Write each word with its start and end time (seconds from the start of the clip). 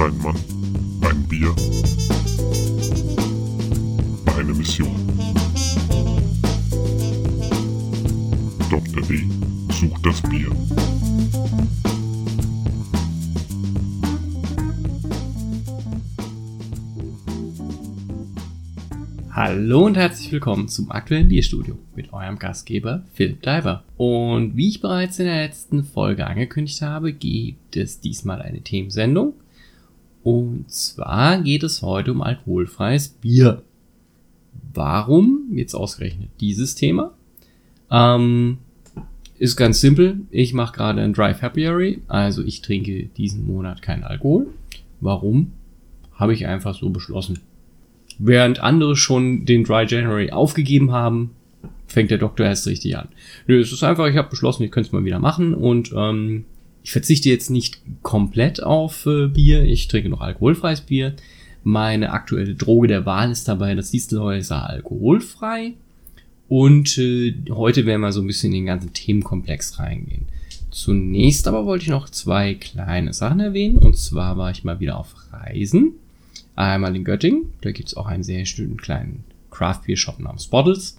Ein 0.00 0.16
Mann, 0.22 0.34
ein 1.02 1.22
Bier, 1.28 1.54
eine 4.34 4.54
Mission. 4.54 4.88
Dr. 8.70 9.02
D 9.02 9.26
sucht 9.70 10.06
das 10.06 10.22
Bier. 10.22 10.50
Hallo 19.30 19.84
und 19.84 19.98
herzlich 19.98 20.32
willkommen 20.32 20.68
zum 20.68 20.90
aktuellen 20.90 21.28
Bierstudio 21.28 21.76
mit 21.94 22.10
eurem 22.14 22.38
Gastgeber 22.38 23.02
Philipp 23.12 23.42
Diver. 23.42 23.84
Und 23.98 24.56
wie 24.56 24.70
ich 24.70 24.80
bereits 24.80 25.18
in 25.18 25.26
der 25.26 25.42
letzten 25.42 25.84
Folge 25.84 26.26
angekündigt 26.26 26.80
habe, 26.80 27.12
gibt 27.12 27.76
es 27.76 28.00
diesmal 28.00 28.40
eine 28.40 28.62
Themensendung. 28.62 29.34
Und 30.22 30.70
zwar 30.70 31.40
geht 31.42 31.62
es 31.62 31.82
heute 31.82 32.12
um 32.12 32.22
alkoholfreies 32.22 33.08
Bier. 33.08 33.62
Warum 34.74 35.50
jetzt 35.52 35.74
ausgerechnet 35.74 36.30
dieses 36.40 36.74
Thema? 36.74 37.12
Ähm, 37.90 38.58
ist 39.38 39.56
ganz 39.56 39.80
simpel. 39.80 40.20
Ich 40.30 40.52
mache 40.52 40.74
gerade 40.74 41.00
ein 41.00 41.14
Dry 41.14 41.34
February, 41.34 42.02
also 42.08 42.44
ich 42.44 42.60
trinke 42.60 43.06
diesen 43.16 43.46
Monat 43.46 43.82
keinen 43.82 44.04
Alkohol. 44.04 44.48
Warum? 45.00 45.52
Habe 46.12 46.34
ich 46.34 46.46
einfach 46.46 46.74
so 46.74 46.90
beschlossen. 46.90 47.40
Während 48.18 48.60
andere 48.60 48.96
schon 48.96 49.46
den 49.46 49.64
Dry 49.64 49.86
January 49.88 50.30
aufgegeben 50.30 50.92
haben, 50.92 51.30
fängt 51.86 52.10
der 52.10 52.18
Doktor 52.18 52.44
erst 52.44 52.66
richtig 52.66 52.98
an. 52.98 53.08
Nö, 53.46 53.58
es 53.58 53.72
ist 53.72 53.82
einfach, 53.82 54.06
ich 54.06 54.16
habe 54.16 54.28
beschlossen, 54.28 54.62
ich 54.62 54.70
könnte 54.70 54.88
es 54.88 54.92
mal 54.92 55.04
wieder 55.04 55.18
machen 55.18 55.54
und 55.54 55.90
ähm, 55.96 56.44
ich 56.82 56.92
verzichte 56.92 57.28
jetzt 57.28 57.50
nicht 57.50 57.80
komplett 58.02 58.62
auf 58.62 59.06
äh, 59.06 59.26
Bier. 59.26 59.62
Ich 59.64 59.88
trinke 59.88 60.08
noch 60.08 60.20
alkoholfreies 60.20 60.82
Bier. 60.82 61.14
Meine 61.62 62.12
aktuelle 62.12 62.54
Droge 62.54 62.88
der 62.88 63.06
Wahl 63.06 63.30
ist 63.30 63.46
dabei 63.48 63.74
das 63.74 63.90
Distelhäuser 63.90 64.68
alkoholfrei. 64.68 65.74
Und 66.48 66.96
äh, 66.98 67.34
heute 67.50 67.86
werden 67.86 68.00
wir 68.00 68.12
so 68.12 68.20
ein 68.20 68.26
bisschen 68.26 68.52
in 68.52 68.60
den 68.60 68.66
ganzen 68.66 68.92
Themenkomplex 68.92 69.78
reingehen. 69.78 70.26
Zunächst 70.70 71.46
aber 71.48 71.66
wollte 71.66 71.84
ich 71.84 71.90
noch 71.90 72.08
zwei 72.08 72.54
kleine 72.54 73.12
Sachen 73.12 73.40
erwähnen. 73.40 73.78
Und 73.78 73.96
zwar 73.96 74.36
war 74.36 74.50
ich 74.50 74.64
mal 74.64 74.80
wieder 74.80 74.98
auf 74.98 75.14
Reisen. 75.32 75.92
Einmal 76.56 76.96
in 76.96 77.04
Göttingen, 77.04 77.52
da 77.62 77.70
gibt's 77.72 77.96
auch 77.96 78.06
einen 78.06 78.22
sehr 78.22 78.44
schönen 78.44 78.76
kleinen 78.76 79.24
Craft 79.50 79.82
Beer 79.86 79.96
Shop 79.96 80.18
namens 80.18 80.46
Bottles. 80.46 80.98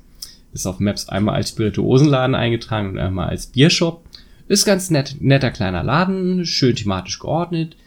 Ist 0.54 0.66
auf 0.66 0.80
Maps 0.80 1.08
einmal 1.08 1.36
als 1.36 1.50
Spirituosenladen 1.50 2.36
eingetragen 2.36 2.90
und 2.90 3.00
einmal 3.00 3.30
als 3.30 3.48
Biershop. 3.48 4.04
Ist 4.52 4.66
ganz 4.66 4.90
nett, 4.90 5.16
netter 5.22 5.50
kleiner 5.50 5.82
Laden, 5.82 6.46
schön 6.46 6.76
thematisch 6.76 7.20
geordnet. 7.20 7.78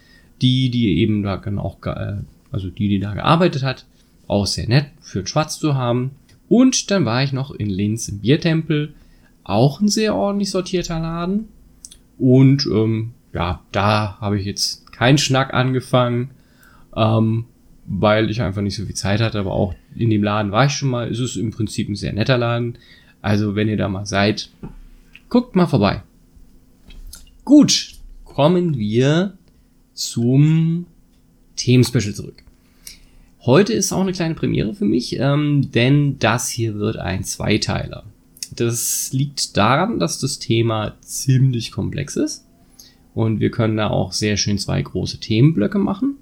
Die, 0.41 0.71
die 0.71 0.99
eben 0.99 1.23
da 1.23 1.39
auch, 1.59 1.77
äh, 1.85 2.23
also 2.51 2.71
die, 2.71 2.89
die 2.89 3.01
da 3.01 3.13
gearbeitet 3.13 3.63
hat, 3.63 3.85
auch 4.29 4.47
sehr 4.47 4.67
nett 4.67 4.87
für 5.03 5.27
Schwarz 5.27 5.59
zu 5.59 5.75
haben. 5.75 6.13
Und 6.49 6.91
dann 6.91 7.05
war 7.05 7.23
ich 7.23 7.35
noch 7.35 7.51
in 7.51 7.69
Linz 7.69 8.09
im 8.09 8.21
Biertempel, 8.21 8.95
auch 9.43 9.83
ein 9.83 9.89
sehr 9.89 10.15
ordentlich 10.15 10.51
sortierter 10.51 10.99
Laden. 11.01 11.49
Und 12.19 12.65
ähm, 12.65 13.13
ja, 13.35 13.61
da 13.71 14.17
habe 14.19 14.39
ich 14.41 14.47
jetzt 14.47 14.91
keinen 14.91 15.19
Schnack 15.19 15.53
angefangen. 15.53 16.31
Ähm, 16.97 17.45
weil 17.85 18.31
ich 18.31 18.41
einfach 18.41 18.63
nicht 18.63 18.77
so 18.77 18.87
viel 18.87 18.95
Zeit 18.95 19.21
hatte, 19.21 19.39
aber 19.39 19.53
auch 19.53 19.75
in 19.95 20.09
dem 20.09 20.23
Laden 20.23 20.51
war 20.51 20.65
ich 20.65 20.73
schon 20.73 20.89
mal. 20.89 21.11
Es 21.11 21.19
ist 21.19 21.37
im 21.37 21.51
Prinzip 21.51 21.91
ein 21.91 21.95
sehr 21.95 22.15
netter 22.15 22.39
Laden. 22.39 22.79
Also 23.21 23.55
wenn 23.55 23.69
ihr 23.69 23.77
da 23.77 23.91
mal 23.91 24.07
seid, 24.07 24.49
guckt 25.29 25.57
mal 25.57 25.67
vorbei. 25.67 26.03
Gut, 27.45 27.97
kommen 28.25 28.79
wir 28.79 29.37
zum 29.93 30.87
Themenspecial 31.57 32.15
zurück. 32.15 32.43
Heute 33.43 33.75
ist 33.75 33.93
auch 33.93 34.01
eine 34.01 34.13
kleine 34.13 34.35
Premiere 34.35 34.75
für 34.75 34.87
mich, 34.87 35.19
ähm, 35.19 35.71
denn 35.71 36.19
das 36.19 36.49
hier 36.49 36.77
wird 36.77 36.97
ein 36.97 37.23
Zweiteiler. 37.23 38.05
Das 38.57 39.13
liegt 39.13 39.59
daran, 39.59 39.99
dass 39.99 40.19
das 40.19 40.39
Thema 40.39 40.95
ziemlich 41.03 41.71
komplex 41.71 42.17
ist 42.17 42.47
und 43.15 43.41
wir 43.41 43.51
können 43.51 43.77
da 43.77 43.91
auch 43.91 44.13
sehr 44.13 44.39
schön 44.39 44.57
zwei 44.57 44.81
große 44.81 45.21
Themenblöcke 45.21 45.79
machen. 45.79 46.17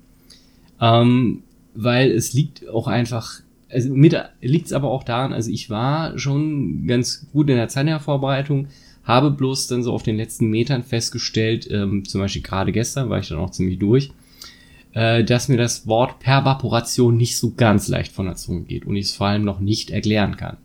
Ähm, 0.80 1.44
weil 1.74 2.10
es 2.10 2.32
liegt 2.32 2.68
auch 2.68 2.88
einfach, 2.88 3.42
also 3.70 3.94
mit 3.94 4.16
liegt 4.40 4.66
es 4.66 4.72
aber 4.72 4.90
auch 4.90 5.04
daran, 5.04 5.32
also 5.32 5.52
ich 5.52 5.70
war 5.70 6.18
schon 6.18 6.88
ganz 6.88 7.28
gut 7.32 7.48
in 7.48 7.56
der 7.56 7.68
Zeit 7.68 7.86
der 7.86 8.00
Vorbereitung, 8.00 8.66
habe 9.04 9.30
bloß 9.30 9.66
dann 9.66 9.82
so 9.82 9.92
auf 9.92 10.02
den 10.02 10.16
letzten 10.16 10.48
Metern 10.48 10.82
festgestellt, 10.82 11.68
ähm, 11.70 12.04
zum 12.04 12.20
Beispiel 12.20 12.42
gerade 12.42 12.72
gestern 12.72 13.10
war 13.10 13.18
ich 13.18 13.28
dann 13.28 13.38
auch 13.38 13.50
ziemlich 13.50 13.78
durch, 13.78 14.12
äh, 14.92 15.24
dass 15.24 15.48
mir 15.48 15.56
das 15.56 15.86
Wort 15.86 16.20
Pervaporation 16.20 17.16
nicht 17.16 17.36
so 17.36 17.52
ganz 17.54 17.88
leicht 17.88 18.12
von 18.12 18.26
der 18.26 18.36
Zunge 18.36 18.62
geht 18.62 18.84
und 18.84 18.96
ich 18.96 19.06
es 19.06 19.14
vor 19.14 19.26
allem 19.26 19.44
noch 19.44 19.60
nicht 19.60 19.90
erklären 19.90 20.36
kann. 20.36 20.56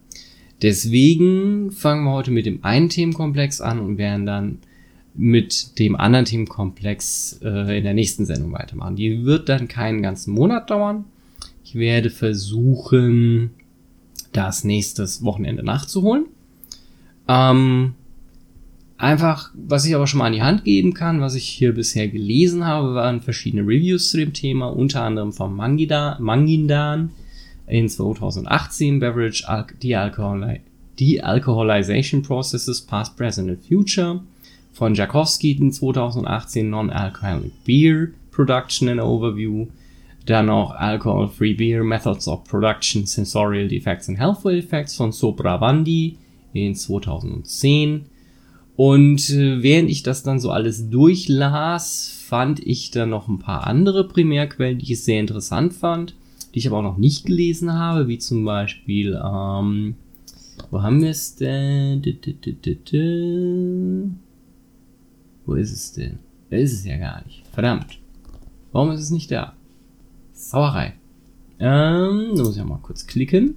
Deswegen 0.61 1.71
fangen 1.71 2.03
wir 2.03 2.11
heute 2.11 2.31
mit 2.31 2.45
dem 2.45 2.63
einen 2.63 2.89
Themenkomplex 2.89 3.61
an 3.61 3.79
und 3.79 3.97
werden 3.97 4.25
dann 4.25 4.59
mit 5.13 5.79
dem 5.79 5.95
anderen 5.95 6.25
Themenkomplex 6.25 7.39
äh, 7.43 7.77
in 7.77 7.83
der 7.83 7.93
nächsten 7.93 8.25
Sendung 8.25 8.51
weitermachen. 8.53 8.95
Die 8.95 9.25
wird 9.25 9.49
dann 9.49 9.67
keinen 9.67 10.01
ganzen 10.01 10.33
Monat 10.33 10.69
dauern. 10.69 11.05
Ich 11.63 11.75
werde 11.75 12.09
versuchen, 12.09 13.51
das 14.31 14.63
nächstes 14.63 15.23
Wochenende 15.23 15.63
nachzuholen. 15.63 16.25
Ähm, 17.27 17.95
einfach, 18.97 19.51
was 19.53 19.85
ich 19.85 19.95
aber 19.95 20.07
schon 20.07 20.19
mal 20.19 20.25
an 20.25 20.33
die 20.33 20.41
Hand 20.41 20.63
geben 20.63 20.93
kann, 20.93 21.21
was 21.21 21.35
ich 21.35 21.47
hier 21.47 21.73
bisher 21.73 22.07
gelesen 22.07 22.65
habe, 22.65 22.95
waren 22.95 23.21
verschiedene 23.21 23.63
Reviews 23.63 24.09
zu 24.09 24.17
dem 24.17 24.33
Thema, 24.33 24.67
unter 24.67 25.03
anderem 25.03 25.31
von 25.31 25.55
Mangindan 25.55 27.11
in 27.67 27.89
2018, 27.89 28.99
Beverage 28.99 29.43
Dealcoholization 30.99 32.23
Processes 32.23 32.81
Past, 32.81 33.15
Present 33.17 33.49
and 33.49 33.63
Future 33.63 34.21
von 34.73 34.95
Jakowski 34.95 35.51
in 35.51 35.71
2018 35.71 36.69
Non-Alcoholic 36.69 37.63
Beer 37.65 38.13
Production 38.31 38.89
and 38.89 39.01
Overview. 39.01 39.67
Dann 40.25 40.49
auch 40.49 40.71
Alcohol-Free 40.75 41.53
Beer 41.53 41.83
Methods 41.83 42.27
of 42.27 42.43
Production, 42.43 43.05
Sensorial 43.05 43.67
Defects 43.67 44.09
and 44.09 44.19
Healthful 44.19 44.55
Effects 44.55 44.95
von 44.95 45.11
Sopravandi 45.11 46.17
in 46.53 46.75
2010. 46.75 48.05
Und 48.77 49.31
äh, 49.31 49.63
während 49.63 49.89
ich 49.89 50.03
das 50.03 50.21
dann 50.21 50.39
so 50.39 50.51
alles 50.51 50.89
durchlas, 50.91 52.09
fand 52.27 52.59
ich 52.59 52.91
dann 52.91 53.09
noch 53.09 53.27
ein 53.27 53.39
paar 53.39 53.65
andere 53.65 54.07
Primärquellen, 54.07 54.77
die 54.77 54.93
ich 54.93 55.03
sehr 55.03 55.19
interessant 55.19 55.73
fand, 55.73 56.13
die 56.53 56.59
ich 56.59 56.67
aber 56.67 56.77
auch 56.77 56.83
noch 56.83 56.97
nicht 56.97 57.25
gelesen 57.25 57.73
habe, 57.73 58.07
wie 58.07 58.19
zum 58.19 58.45
Beispiel, 58.45 59.13
ähm, 59.15 59.95
wo 60.69 60.81
haben 60.83 61.01
wir 61.01 61.09
es 61.09 61.35
denn? 61.35 62.03
Wo 65.45 65.55
ist 65.55 65.71
es 65.71 65.93
denn? 65.93 66.19
Da 66.51 66.57
ist 66.57 66.73
es 66.73 66.85
ja 66.85 66.97
gar 66.97 67.25
nicht. 67.25 67.43
Verdammt. 67.51 67.97
Warum 68.71 68.91
ist 68.91 69.01
es 69.01 69.09
nicht 69.09 69.31
da? 69.31 69.53
Sauerei. 70.33 70.93
Ähm, 71.59 72.33
da 72.35 72.43
muss 72.43 72.51
ich 72.51 72.57
ja 72.57 72.63
mal 72.63 72.77
kurz 72.77 73.07
klicken. 73.07 73.55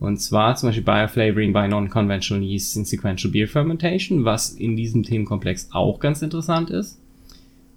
Und 0.00 0.16
zwar 0.16 0.56
zum 0.56 0.70
Beispiel 0.70 0.82
Bioflavoring 0.82 1.52
by 1.52 1.68
Non-Conventional 1.68 2.42
Yeast 2.42 2.74
in 2.74 2.86
Sequential 2.86 3.30
Beer 3.30 3.46
Fermentation, 3.46 4.24
was 4.24 4.50
in 4.50 4.74
diesem 4.74 5.02
Themenkomplex 5.02 5.68
auch 5.72 6.00
ganz 6.00 6.22
interessant 6.22 6.70
ist. 6.70 6.98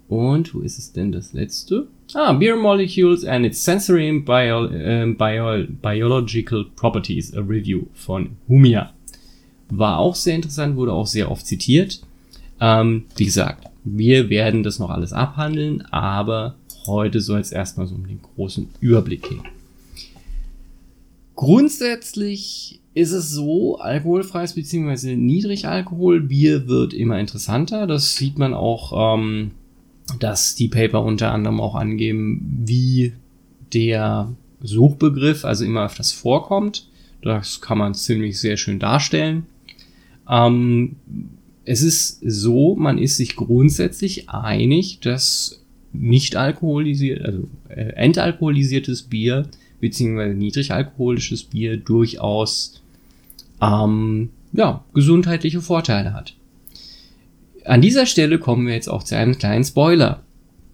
Und 0.08 0.54
wo 0.54 0.60
ist 0.60 0.78
es 0.78 0.92
denn 0.92 1.12
das 1.12 1.34
letzte? 1.34 1.86
Ah, 2.14 2.32
Beer 2.32 2.56
Molecules 2.56 3.24
and 3.24 3.44
its 3.44 3.62
Sensory 3.62 4.08
and 4.08 4.24
Bio, 4.24 4.66
äh, 4.66 5.06
Bio, 5.06 5.66
Biological 5.82 6.64
Properties, 6.76 7.34
a 7.34 7.40
Review 7.40 7.84
von 7.92 8.30
Humia. 8.48 8.92
War 9.68 9.98
auch 9.98 10.14
sehr 10.14 10.36
interessant, 10.36 10.76
wurde 10.76 10.92
auch 10.92 11.06
sehr 11.06 11.30
oft 11.30 11.46
zitiert. 11.46 12.00
Ähm, 12.60 13.04
wie 13.16 13.24
gesagt, 13.26 13.66
wir 13.84 14.30
werden 14.30 14.62
das 14.62 14.78
noch 14.78 14.90
alles 14.90 15.12
abhandeln, 15.12 15.82
aber 15.90 16.54
heute 16.86 17.20
soll 17.20 17.40
es 17.40 17.52
erstmal 17.52 17.86
so 17.86 17.94
um 17.94 18.06
den 18.06 18.20
großen 18.22 18.68
Überblick 18.80 19.28
gehen. 19.28 19.42
Grundsätzlich 21.34 22.80
ist 22.94 23.10
es 23.10 23.30
so, 23.30 23.78
alkoholfreies 23.78 24.54
bzw. 24.54 25.16
Niedrigalkohol, 25.16 26.20
Bier 26.20 26.68
wird 26.68 26.94
immer 26.94 27.18
interessanter. 27.18 27.86
Das 27.86 28.14
sieht 28.14 28.38
man 28.38 28.54
auch, 28.54 29.16
ähm, 29.16 29.50
dass 30.20 30.54
die 30.54 30.68
Paper 30.68 31.02
unter 31.02 31.32
anderem 31.32 31.60
auch 31.60 31.74
angeben, 31.74 32.62
wie 32.64 33.12
der 33.72 34.32
Suchbegriff 34.60 35.44
also 35.44 35.64
immer 35.64 35.86
öfters 35.86 36.12
vorkommt. 36.12 36.88
Das 37.22 37.60
kann 37.60 37.78
man 37.78 37.94
ziemlich 37.94 38.38
sehr 38.38 38.56
schön 38.56 38.78
darstellen. 38.78 39.46
Ähm, 40.28 40.96
es 41.64 41.82
ist 41.82 42.20
so, 42.24 42.76
man 42.76 42.98
ist 42.98 43.16
sich 43.16 43.34
grundsätzlich 43.34 44.28
einig, 44.28 45.00
dass 45.00 45.64
nicht 45.92 46.36
alkoholisiert, 46.36 47.24
also 47.24 47.48
äh, 47.68 47.94
entalkoholisiertes 47.94 49.02
Bier 49.04 49.48
beziehungsweise 49.84 50.34
niedrigalkoholisches 50.34 51.44
Bier 51.44 51.76
durchaus 51.76 52.82
ähm, 53.60 54.30
ja, 54.52 54.84
gesundheitliche 54.94 55.60
Vorteile 55.60 56.14
hat. 56.14 56.34
An 57.64 57.80
dieser 57.80 58.06
Stelle 58.06 58.38
kommen 58.38 58.66
wir 58.66 58.74
jetzt 58.74 58.88
auch 58.88 59.02
zu 59.02 59.16
einem 59.16 59.38
kleinen 59.38 59.64
Spoiler. 59.64 60.22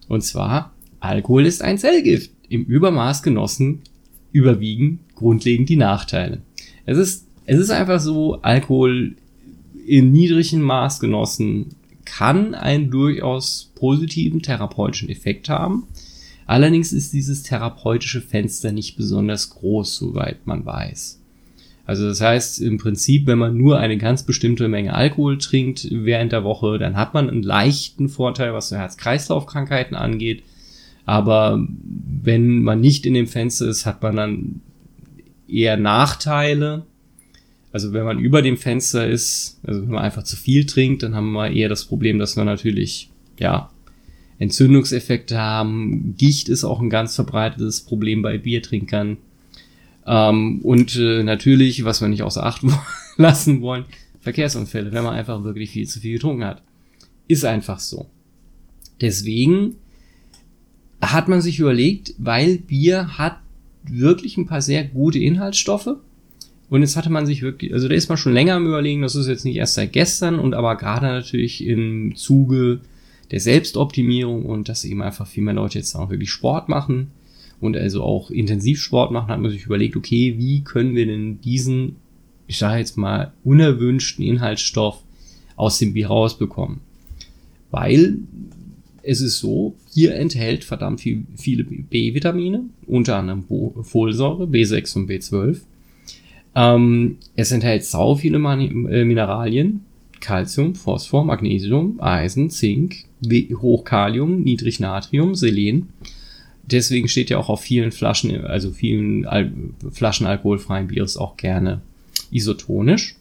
Und 0.08 0.22
zwar 0.22 0.72
Alkohol 1.00 1.46
ist 1.46 1.62
ein 1.62 1.78
Zellgift. 1.78 2.30
Im 2.48 2.64
Übermaß 2.64 3.22
genossen 3.22 3.80
überwiegen 4.32 5.00
grundlegend 5.14 5.68
die 5.68 5.76
Nachteile. 5.76 6.42
Es 6.86 6.98
ist, 6.98 7.26
es 7.46 7.58
ist 7.58 7.70
einfach 7.70 8.00
so, 8.00 8.40
Alkohol 8.42 9.16
in 9.86 10.12
niedrigem 10.12 10.62
Maß 10.62 11.00
genossen 11.00 11.74
kann 12.04 12.54
einen 12.54 12.90
durchaus 12.90 13.72
positiven 13.74 14.42
therapeutischen 14.42 15.08
Effekt 15.08 15.48
haben. 15.48 15.84
Allerdings 16.50 16.92
ist 16.92 17.12
dieses 17.12 17.44
therapeutische 17.44 18.20
Fenster 18.20 18.72
nicht 18.72 18.96
besonders 18.96 19.50
groß, 19.50 19.94
soweit 19.94 20.48
man 20.48 20.66
weiß. 20.66 21.20
Also 21.86 22.08
das 22.08 22.20
heißt 22.20 22.60
im 22.60 22.76
Prinzip, 22.76 23.28
wenn 23.28 23.38
man 23.38 23.56
nur 23.56 23.78
eine 23.78 23.96
ganz 23.98 24.24
bestimmte 24.24 24.66
Menge 24.66 24.92
Alkohol 24.92 25.38
trinkt 25.38 25.86
während 25.92 26.32
der 26.32 26.42
Woche, 26.42 26.78
dann 26.78 26.96
hat 26.96 27.14
man 27.14 27.30
einen 27.30 27.44
leichten 27.44 28.08
Vorteil, 28.08 28.52
was 28.52 28.68
so 28.68 28.74
Herz-Kreislauf-Krankheiten 28.74 29.94
angeht. 29.94 30.42
Aber 31.06 31.64
wenn 32.24 32.64
man 32.64 32.80
nicht 32.80 33.06
in 33.06 33.14
dem 33.14 33.28
Fenster 33.28 33.68
ist, 33.68 33.86
hat 33.86 34.02
man 34.02 34.16
dann 34.16 34.60
eher 35.46 35.76
Nachteile. 35.76 36.84
Also 37.70 37.92
wenn 37.92 38.04
man 38.04 38.18
über 38.18 38.42
dem 38.42 38.56
Fenster 38.56 39.06
ist, 39.06 39.60
also 39.64 39.82
wenn 39.82 39.90
man 39.90 40.02
einfach 40.02 40.24
zu 40.24 40.34
viel 40.34 40.66
trinkt, 40.66 41.04
dann 41.04 41.14
haben 41.14 41.30
wir 41.30 41.52
eher 41.52 41.68
das 41.68 41.84
Problem, 41.84 42.18
dass 42.18 42.36
wir 42.36 42.44
natürlich, 42.44 43.08
ja, 43.38 43.70
Entzündungseffekte 44.40 45.38
haben. 45.38 46.16
Gicht 46.16 46.48
ist 46.48 46.64
auch 46.64 46.80
ein 46.80 46.90
ganz 46.90 47.14
verbreitetes 47.14 47.82
Problem 47.82 48.22
bei 48.22 48.38
Biertrinkern. 48.38 49.18
Ähm, 50.06 50.60
und 50.62 50.96
äh, 50.96 51.22
natürlich, 51.22 51.84
was 51.84 52.00
wir 52.00 52.08
nicht 52.08 52.22
außer 52.22 52.44
Acht 52.44 52.62
lassen 53.16 53.60
wollen, 53.60 53.84
Verkehrsunfälle, 54.20 54.92
wenn 54.92 55.04
man 55.04 55.14
einfach 55.14 55.44
wirklich 55.44 55.70
viel 55.70 55.86
zu 55.86 56.00
viel 56.00 56.14
getrunken 56.14 56.44
hat. 56.44 56.62
Ist 57.28 57.44
einfach 57.44 57.78
so. 57.78 58.06
Deswegen 59.00 59.76
hat 61.02 61.28
man 61.28 61.42
sich 61.42 61.58
überlegt, 61.58 62.14
weil 62.18 62.58
Bier 62.58 63.18
hat 63.18 63.38
wirklich 63.84 64.36
ein 64.38 64.46
paar 64.46 64.62
sehr 64.62 64.84
gute 64.84 65.18
Inhaltsstoffe. 65.18 65.96
Und 66.70 66.80
jetzt 66.80 66.96
hatte 66.96 67.10
man 67.10 67.26
sich 67.26 67.42
wirklich, 67.42 67.74
also 67.74 67.88
da 67.88 67.94
ist 67.94 68.08
man 68.08 68.16
schon 68.16 68.32
länger 68.32 68.54
am 68.54 68.66
Überlegen, 68.66 69.02
das 69.02 69.16
ist 69.16 69.26
jetzt 69.26 69.44
nicht 69.44 69.56
erst 69.56 69.74
seit 69.74 69.92
gestern 69.92 70.38
und 70.38 70.54
aber 70.54 70.76
gerade 70.76 71.06
natürlich 71.06 71.64
im 71.66 72.14
Zuge 72.16 72.80
der 73.30 73.40
Selbstoptimierung 73.40 74.44
und 74.44 74.68
dass 74.68 74.84
eben 74.84 75.02
einfach 75.02 75.26
viel 75.26 75.42
mehr 75.42 75.54
Leute 75.54 75.78
jetzt 75.78 75.94
auch 75.94 76.10
wirklich 76.10 76.30
Sport 76.30 76.68
machen 76.68 77.12
und 77.60 77.76
also 77.76 78.02
auch 78.02 78.30
Intensivsport 78.30 79.12
machen, 79.12 79.28
hat 79.28 79.40
man 79.40 79.50
sich 79.50 79.66
überlegt, 79.66 79.96
okay, 79.96 80.34
wie 80.38 80.62
können 80.62 80.94
wir 80.94 81.06
denn 81.06 81.40
diesen, 81.40 81.96
ich 82.46 82.58
sage 82.58 82.78
jetzt 82.78 82.96
mal, 82.96 83.32
unerwünschten 83.44 84.24
Inhaltsstoff 84.24 85.02
aus 85.56 85.78
dem 85.78 85.92
Bier 85.92 86.08
rausbekommen? 86.08 86.80
Weil 87.70 88.18
es 89.02 89.20
ist 89.20 89.38
so, 89.38 89.74
hier 89.92 90.14
enthält 90.14 90.64
verdammt 90.64 91.00
viel, 91.00 91.24
viele 91.36 91.64
B-Vitamine, 91.64 92.64
unter 92.86 93.16
anderem 93.16 93.44
Folsäure, 93.82 94.44
B6 94.44 94.96
und 94.96 95.10
B12. 95.10 95.60
Ähm, 96.54 97.18
es 97.36 97.52
enthält 97.52 97.84
sau 97.84 98.16
viele 98.16 98.38
äh, 98.38 99.04
Mineralien, 99.04 99.84
Calcium, 100.20 100.74
Phosphor, 100.74 101.24
Magnesium, 101.24 102.00
Eisen, 102.00 102.50
Zink, 102.50 103.04
Hochkalium, 103.22 104.42
Niedrignatrium, 104.42 105.34
Selen. 105.34 105.88
Deswegen 106.62 107.08
steht 107.08 107.30
ja 107.30 107.38
auch 107.38 107.48
auf 107.48 107.60
vielen 107.60 107.92
Flaschen, 107.92 108.44
also 108.44 108.70
vielen 108.70 109.26
Al 109.26 109.52
Flaschen 109.90 110.26
alkoholfreien 110.26 110.86
Bieres 110.86 111.16
auch 111.16 111.36
gerne 111.36 111.80
isotonisch. 112.30 113.16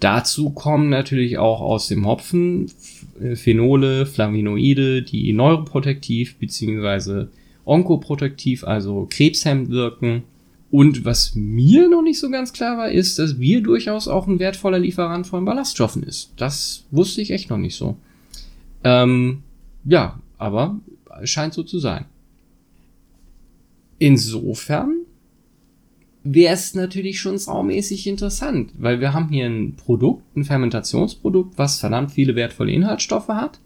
Dazu 0.00 0.50
kommen 0.50 0.90
natürlich 0.90 1.38
auch 1.38 1.60
aus 1.60 1.88
dem 1.88 2.06
Hopfen 2.06 2.70
äh, 3.20 3.36
Phenole, 3.36 4.06
Flavinoide, 4.06 5.02
die 5.02 5.32
neuroprotektiv 5.32 6.36
bzw. 6.36 7.26
onkoprotektiv, 7.64 8.64
also 8.64 9.06
krebshemmend 9.08 9.70
wirken. 9.70 10.24
Und 10.70 11.04
was 11.04 11.36
mir 11.36 11.88
noch 11.88 12.02
nicht 12.02 12.18
so 12.18 12.28
ganz 12.30 12.52
klar 12.52 12.76
war, 12.76 12.90
ist, 12.90 13.18
dass 13.20 13.38
Bier 13.38 13.62
durchaus 13.62 14.08
auch 14.08 14.26
ein 14.26 14.40
wertvoller 14.40 14.80
Lieferant 14.80 15.26
von 15.26 15.44
Ballaststoffen 15.44 16.02
ist. 16.02 16.32
Das 16.36 16.84
wusste 16.90 17.20
ich 17.20 17.30
echt 17.30 17.48
noch 17.48 17.58
nicht 17.58 17.76
so. 17.76 17.96
Ähm, 18.84 19.42
ja, 19.84 20.20
aber 20.38 20.78
scheint 21.24 21.54
so 21.54 21.62
zu 21.62 21.78
sein. 21.78 22.04
Insofern 23.98 25.04
wäre 26.22 26.54
es 26.54 26.74
natürlich 26.74 27.20
schon 27.20 27.38
saumäßig 27.38 28.06
interessant, 28.06 28.72
weil 28.78 29.00
wir 29.00 29.12
haben 29.12 29.28
hier 29.28 29.46
ein 29.46 29.76
Produkt, 29.76 30.36
ein 30.36 30.44
Fermentationsprodukt, 30.44 31.58
was 31.58 31.78
verdammt 31.78 32.12
viele 32.12 32.34
wertvolle 32.34 32.72
Inhaltsstoffe 32.72 33.28
hat 33.28 33.60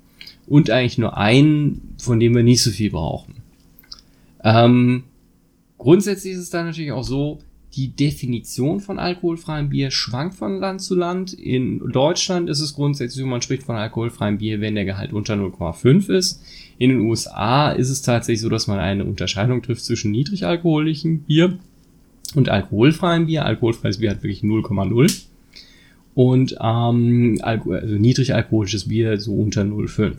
und 0.46 0.70
eigentlich 0.70 0.98
nur 0.98 1.16
einen, 1.16 1.94
von 1.98 2.18
dem 2.18 2.34
wir 2.34 2.42
nicht 2.42 2.62
so 2.62 2.70
viel 2.70 2.90
brauchen. 2.90 3.36
Ähm, 4.42 5.04
grundsätzlich 5.78 6.34
ist 6.34 6.40
es 6.40 6.50
dann 6.50 6.66
natürlich 6.66 6.92
auch 6.92 7.04
so, 7.04 7.38
die 7.74 7.88
Definition 7.88 8.80
von 8.80 8.98
alkoholfreiem 8.98 9.68
Bier 9.68 9.90
schwankt 9.90 10.34
von 10.34 10.58
Land 10.58 10.80
zu 10.80 10.94
Land. 10.94 11.34
In 11.34 11.78
Deutschland 11.90 12.48
ist 12.48 12.60
es 12.60 12.74
grundsätzlich 12.74 13.24
man 13.26 13.42
spricht 13.42 13.64
von 13.64 13.76
alkoholfreiem 13.76 14.38
Bier, 14.38 14.60
wenn 14.60 14.74
der 14.74 14.84
Gehalt 14.84 15.12
unter 15.12 15.34
0,5 15.34 16.08
ist. 16.10 16.42
In 16.78 16.90
den 16.90 17.00
USA 17.00 17.70
ist 17.70 17.90
es 17.90 18.02
tatsächlich 18.02 18.40
so, 18.40 18.48
dass 18.48 18.66
man 18.66 18.78
eine 18.78 19.04
Unterscheidung 19.04 19.62
trifft 19.62 19.84
zwischen 19.84 20.12
niedrigalkoholichem 20.12 21.20
Bier 21.20 21.58
und 22.34 22.48
alkoholfreiem 22.48 23.26
Bier. 23.26 23.44
Alkoholfreies 23.44 23.98
Bier 23.98 24.10
hat 24.10 24.22
wirklich 24.22 24.42
0,0. 24.42 25.24
Und 26.14 26.56
ähm, 26.60 27.38
also 27.42 27.94
niedrig 27.94 28.34
alkoholisches 28.34 28.88
Bier 28.88 29.20
so 29.20 29.34
unter 29.34 29.62
0,5. 29.62 30.16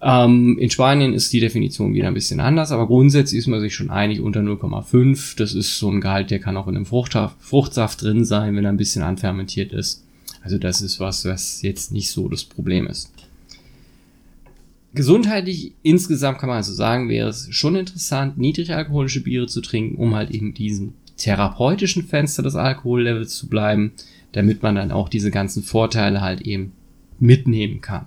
Ähm, 0.00 0.56
in 0.58 0.70
Spanien 0.70 1.12
ist 1.12 1.32
die 1.32 1.40
Definition 1.40 1.92
wieder 1.92 2.06
ein 2.06 2.14
bisschen 2.14 2.40
anders, 2.40 2.70
aber 2.70 2.86
grundsätzlich 2.86 3.40
ist 3.40 3.48
man 3.48 3.60
sich 3.60 3.74
schon 3.74 3.90
einig 3.90 4.20
unter 4.20 4.40
0,5. 4.40 5.36
Das 5.36 5.54
ist 5.54 5.78
so 5.78 5.90
ein 5.90 6.00
Gehalt, 6.00 6.30
der 6.30 6.38
kann 6.38 6.56
auch 6.56 6.68
in 6.68 6.76
einem 6.76 6.86
Fruchtsaft, 6.86 7.36
Fruchtsaft 7.40 8.02
drin 8.02 8.24
sein, 8.24 8.54
wenn 8.54 8.64
er 8.64 8.72
ein 8.72 8.76
bisschen 8.76 9.02
anfermentiert 9.02 9.72
ist. 9.72 10.04
Also 10.42 10.58
das 10.58 10.82
ist 10.82 11.00
was, 11.00 11.24
was 11.24 11.62
jetzt 11.62 11.92
nicht 11.92 12.10
so 12.10 12.28
das 12.28 12.44
Problem 12.44 12.86
ist. 12.86 13.12
Gesundheitlich 14.94 15.72
insgesamt 15.82 16.38
kann 16.38 16.48
man 16.48 16.56
also 16.58 16.72
sagen, 16.72 17.08
wäre 17.08 17.28
es 17.28 17.48
schon 17.50 17.76
interessant, 17.76 18.38
niedrigalkoholische 18.38 19.22
Biere 19.22 19.46
zu 19.46 19.60
trinken, 19.60 19.96
um 19.96 20.14
halt 20.14 20.30
eben 20.30 20.54
diesen 20.54 20.94
therapeutischen 21.16 22.04
Fenster 22.04 22.42
des 22.42 22.54
Alkohollevels 22.54 23.36
zu 23.36 23.48
bleiben, 23.48 23.92
damit 24.32 24.62
man 24.62 24.76
dann 24.76 24.92
auch 24.92 25.08
diese 25.08 25.30
ganzen 25.30 25.62
Vorteile 25.62 26.20
halt 26.20 26.42
eben 26.42 26.72
mitnehmen 27.18 27.80
kann. 27.80 28.06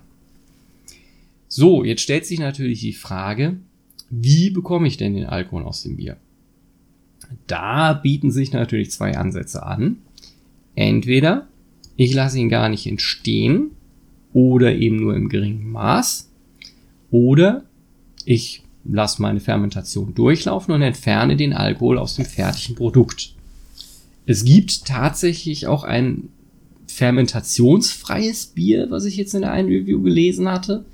So, 1.54 1.84
jetzt 1.84 2.00
stellt 2.00 2.24
sich 2.24 2.38
natürlich 2.38 2.80
die 2.80 2.94
Frage, 2.94 3.58
wie 4.08 4.48
bekomme 4.48 4.88
ich 4.88 4.96
denn 4.96 5.12
den 5.12 5.26
Alkohol 5.26 5.64
aus 5.64 5.82
dem 5.82 5.96
Bier? 5.96 6.16
Da 7.46 7.92
bieten 7.92 8.30
sich 8.30 8.52
natürlich 8.52 8.90
zwei 8.90 9.18
Ansätze 9.18 9.62
an. 9.62 9.98
Entweder 10.76 11.48
ich 11.96 12.14
lasse 12.14 12.38
ihn 12.38 12.48
gar 12.48 12.70
nicht 12.70 12.86
entstehen 12.86 13.72
oder 14.32 14.74
eben 14.74 14.96
nur 14.96 15.14
im 15.14 15.28
geringen 15.28 15.70
Maß 15.70 16.30
oder 17.10 17.64
ich 18.24 18.62
lasse 18.86 19.20
meine 19.20 19.40
Fermentation 19.40 20.14
durchlaufen 20.14 20.72
und 20.72 20.80
entferne 20.80 21.36
den 21.36 21.52
Alkohol 21.52 21.98
aus 21.98 22.16
dem 22.16 22.24
fertigen 22.24 22.76
Produkt. 22.76 23.34
Es 24.24 24.46
gibt 24.46 24.86
tatsächlich 24.86 25.66
auch 25.66 25.84
ein 25.84 26.30
fermentationsfreies 26.86 28.46
Bier, 28.46 28.90
was 28.90 29.04
ich 29.04 29.18
jetzt 29.18 29.34
in 29.34 29.42
der 29.42 29.52
einen 29.52 29.68
Review 29.68 30.00
gelesen 30.00 30.50
hatte. 30.50 30.86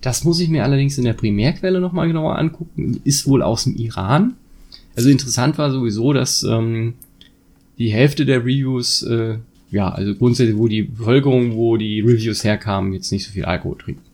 Das 0.00 0.24
muss 0.24 0.40
ich 0.40 0.48
mir 0.48 0.64
allerdings 0.64 0.96
in 0.98 1.04
der 1.04 1.12
Primärquelle 1.12 1.80
nochmal 1.80 2.08
genauer 2.08 2.38
angucken. 2.38 3.00
Ist 3.04 3.26
wohl 3.26 3.42
aus 3.42 3.64
dem 3.64 3.76
Iran. 3.76 4.34
Also 4.96 5.08
interessant 5.10 5.58
war 5.58 5.70
sowieso, 5.70 6.12
dass 6.12 6.42
ähm, 6.42 6.94
die 7.78 7.92
Hälfte 7.92 8.24
der 8.26 8.40
Reviews, 8.40 9.02
äh, 9.02 9.36
ja, 9.70 9.90
also 9.90 10.14
grundsätzlich, 10.14 10.56
wo 10.56 10.68
die 10.68 10.82
Bevölkerung, 10.82 11.54
wo 11.54 11.76
die 11.76 12.00
Reviews 12.00 12.44
herkamen, 12.44 12.92
jetzt 12.92 13.12
nicht 13.12 13.26
so 13.26 13.32
viel 13.32 13.44
Alkohol 13.44 13.78
trinken 13.78 14.10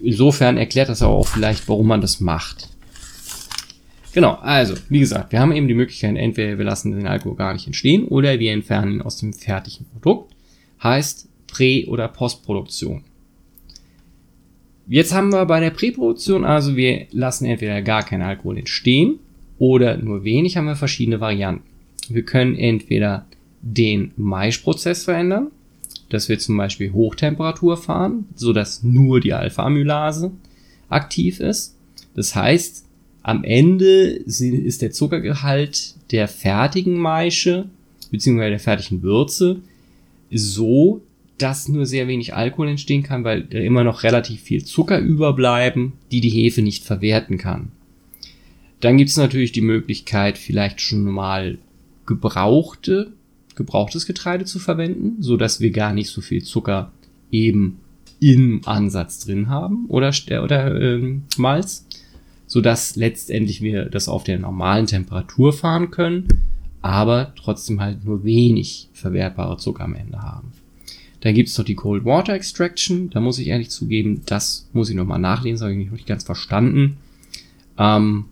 insofern 0.00 0.56
erklärt 0.56 0.88
das 0.88 1.02
aber 1.02 1.14
auch 1.14 1.28
vielleicht, 1.28 1.68
warum 1.68 1.86
man 1.86 2.00
das 2.00 2.20
macht. 2.20 2.68
Genau, 4.12 4.34
also, 4.34 4.74
wie 4.88 4.98
gesagt, 4.98 5.30
wir 5.30 5.40
haben 5.40 5.52
eben 5.52 5.68
die 5.68 5.74
Möglichkeit, 5.74 6.16
entweder 6.16 6.58
wir 6.58 6.64
lassen 6.64 6.90
den 6.90 7.06
Alkohol 7.06 7.36
gar 7.36 7.52
nicht 7.52 7.66
entstehen 7.66 8.06
oder 8.08 8.38
wir 8.40 8.52
entfernen 8.52 8.94
ihn 8.94 9.02
aus 9.02 9.18
dem 9.18 9.32
fertigen 9.32 9.86
Produkt. 9.86 10.34
Heißt 10.82 11.28
Prä- 11.46 11.86
oder 11.86 12.08
Postproduktion. 12.08 13.04
Jetzt 14.86 15.14
haben 15.14 15.32
wir 15.32 15.44
bei 15.46 15.60
der 15.60 15.70
Präproduktion, 15.70 16.44
also 16.44 16.76
wir 16.76 17.06
lassen 17.12 17.46
entweder 17.46 17.80
gar 17.82 18.02
keinen 18.02 18.22
Alkohol 18.22 18.58
entstehen 18.58 19.18
oder 19.58 19.96
nur 19.96 20.24
wenig, 20.24 20.56
haben 20.56 20.66
wir 20.66 20.76
verschiedene 20.76 21.20
Varianten. 21.20 21.64
Wir 22.08 22.24
können 22.24 22.56
entweder 22.56 23.26
den 23.62 24.12
Maischprozess 24.16 25.04
verändern, 25.04 25.48
dass 26.08 26.28
wir 26.28 26.38
zum 26.38 26.56
Beispiel 26.56 26.92
Hochtemperatur 26.92 27.76
fahren, 27.76 28.26
so 28.34 28.52
dass 28.52 28.82
nur 28.82 29.20
die 29.20 29.32
Alpha-Amylase 29.32 30.32
aktiv 30.88 31.38
ist. 31.40 31.76
Das 32.14 32.34
heißt, 32.34 32.84
am 33.22 33.44
Ende 33.44 34.06
ist 34.08 34.82
der 34.82 34.90
Zuckergehalt 34.90 35.94
der 36.10 36.26
fertigen 36.26 36.98
Maische 36.98 37.66
beziehungsweise 38.10 38.50
der 38.50 38.60
fertigen 38.60 39.02
Würze 39.02 39.60
so, 40.32 41.00
dass 41.40 41.68
nur 41.68 41.86
sehr 41.86 42.06
wenig 42.08 42.34
Alkohol 42.34 42.68
entstehen 42.68 43.02
kann, 43.02 43.24
weil 43.24 43.42
immer 43.52 43.84
noch 43.84 44.02
relativ 44.02 44.42
viel 44.42 44.64
Zucker 44.64 44.98
überbleiben, 44.98 45.94
die 46.12 46.20
die 46.20 46.30
Hefe 46.30 46.62
nicht 46.62 46.84
verwerten 46.84 47.38
kann. 47.38 47.72
Dann 48.80 48.96
gibt 48.96 49.10
es 49.10 49.16
natürlich 49.16 49.52
die 49.52 49.60
Möglichkeit, 49.60 50.38
vielleicht 50.38 50.80
schon 50.80 51.04
mal 51.04 51.58
gebrauchte, 52.06 53.12
gebrauchtes 53.54 54.06
Getreide 54.06 54.44
zu 54.44 54.58
verwenden, 54.58 55.22
so 55.22 55.36
dass 55.36 55.60
wir 55.60 55.70
gar 55.70 55.92
nicht 55.92 56.10
so 56.10 56.20
viel 56.20 56.42
Zucker 56.42 56.92
eben 57.30 57.78
im 58.20 58.62
Ansatz 58.64 59.20
drin 59.20 59.48
haben 59.48 59.86
oder, 59.88 60.12
oder 60.42 60.80
ähm, 60.80 61.22
Malz, 61.36 61.86
so 62.46 62.60
dass 62.60 62.96
letztendlich 62.96 63.62
wir 63.62 63.86
das 63.86 64.08
auf 64.08 64.24
der 64.24 64.38
normalen 64.38 64.86
Temperatur 64.86 65.52
fahren 65.52 65.90
können, 65.90 66.28
aber 66.82 67.32
trotzdem 67.36 67.80
halt 67.80 68.04
nur 68.04 68.24
wenig 68.24 68.88
verwertbare 68.92 69.56
Zucker 69.56 69.84
am 69.84 69.94
Ende 69.94 70.20
haben. 70.20 70.52
Dann 71.20 71.34
gibt 71.34 71.48
es 71.48 71.58
noch 71.58 71.64
die 71.64 71.74
Cold 71.74 72.04
Water 72.04 72.32
Extraction. 72.34 73.10
Da 73.10 73.20
muss 73.20 73.38
ich 73.38 73.48
ehrlich 73.48 73.70
zugeben, 73.70 74.22
das 74.26 74.68
muss 74.72 74.88
ich 74.88 74.96
nochmal 74.96 75.18
nachlesen, 75.18 75.56
das 75.56 75.62
habe 75.62 75.74
ich 75.74 75.86
noch 75.86 75.92
nicht 75.92 76.06
ganz 76.06 76.24
verstanden. 76.24 76.96
Ähm, 77.78 78.26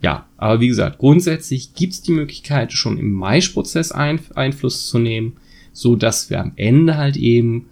ja, 0.00 0.26
aber 0.36 0.60
wie 0.60 0.68
gesagt, 0.68 0.98
grundsätzlich 0.98 1.74
gibt 1.74 1.92
es 1.92 2.02
die 2.02 2.12
Möglichkeit, 2.12 2.72
schon 2.72 2.98
im 2.98 3.12
Maischprozess 3.12 3.92
ein, 3.92 4.18
Einfluss 4.34 4.88
zu 4.88 4.98
nehmen, 4.98 5.36
so 5.72 5.94
dass 5.94 6.28
wir 6.28 6.40
am 6.40 6.52
Ende 6.56 6.96
halt 6.96 7.16
eben, 7.16 7.66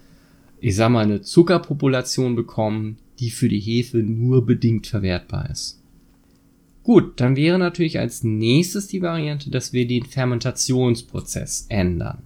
ich 0.61 0.77
sag 0.77 0.91
mal, 0.91 1.05
eine 1.05 1.23
Zuckerpopulation 1.23 2.37
bekommen, 2.37 2.99
die 3.19 3.31
für 3.31 3.49
die 3.49 3.61
Hefe 3.61 3.99
nur 3.99 4.47
bedingt 4.47 4.87
verwertbar 4.87 5.51
ist. 5.51 5.81
Gut, 6.85 7.21
dann 7.21 7.37
wäre 7.37 7.59
natürlich 7.59 7.99
als 7.99 8.23
nächstes 8.23 8.87
die 8.87 9.03
Variante, 9.03 9.51
dass 9.51 9.73
wir 9.73 9.87
den 9.87 10.05
Fermentationsprozess 10.05 11.67
ändern. 11.69 12.23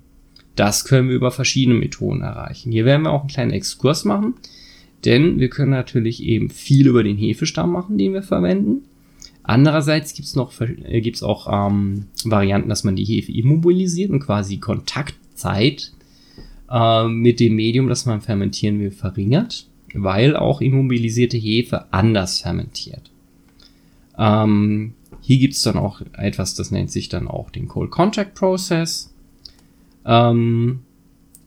Das 0.56 0.84
können 0.84 1.08
wir 1.08 1.16
über 1.16 1.30
verschiedene 1.30 1.78
Methoden 1.78 2.22
erreichen. 2.22 2.70
Hier 2.70 2.84
werden 2.84 3.02
wir 3.02 3.10
auch 3.10 3.20
einen 3.20 3.30
kleinen 3.30 3.50
Exkurs 3.50 4.04
machen, 4.04 4.34
denn 5.04 5.38
wir 5.40 5.48
können 5.48 5.70
natürlich 5.70 6.22
eben 6.22 6.50
viel 6.50 6.86
über 6.86 7.02
den 7.02 7.16
Hefestamm 7.16 7.72
machen, 7.72 7.98
den 7.98 8.12
wir 8.12 8.22
verwenden. 8.22 8.84
Andererseits 9.42 10.14
gibt 10.14 10.26
es 10.26 10.36
noch 10.36 10.58
äh, 10.60 11.00
gibt's 11.00 11.22
auch 11.22 11.68
ähm, 11.68 12.06
Varianten, 12.24 12.70
dass 12.70 12.84
man 12.84 12.96
die 12.96 13.04
Hefe 13.04 13.30
immobilisiert 13.32 14.10
und 14.10 14.20
quasi 14.20 14.56
Kontaktzeit 14.56 15.92
äh, 16.70 17.06
mit 17.08 17.40
dem 17.40 17.54
Medium, 17.54 17.88
das 17.88 18.06
man 18.06 18.22
fermentieren 18.22 18.80
will, 18.80 18.90
verringert, 18.90 19.66
weil 19.92 20.36
auch 20.36 20.62
immobilisierte 20.62 21.36
Hefe 21.36 21.92
anders 21.92 22.40
fermentiert. 22.40 23.10
Ähm, 24.16 24.94
hier 25.20 25.38
gibt 25.38 25.54
es 25.54 25.62
dann 25.62 25.76
auch 25.76 26.00
etwas, 26.12 26.54
das 26.54 26.70
nennt 26.70 26.90
sich 26.90 27.08
dann 27.08 27.28
auch 27.28 27.50
den 27.50 27.68
Cold 27.68 27.90
Contact 27.90 28.34
Process. 28.34 29.13
Ähm, 30.04 30.80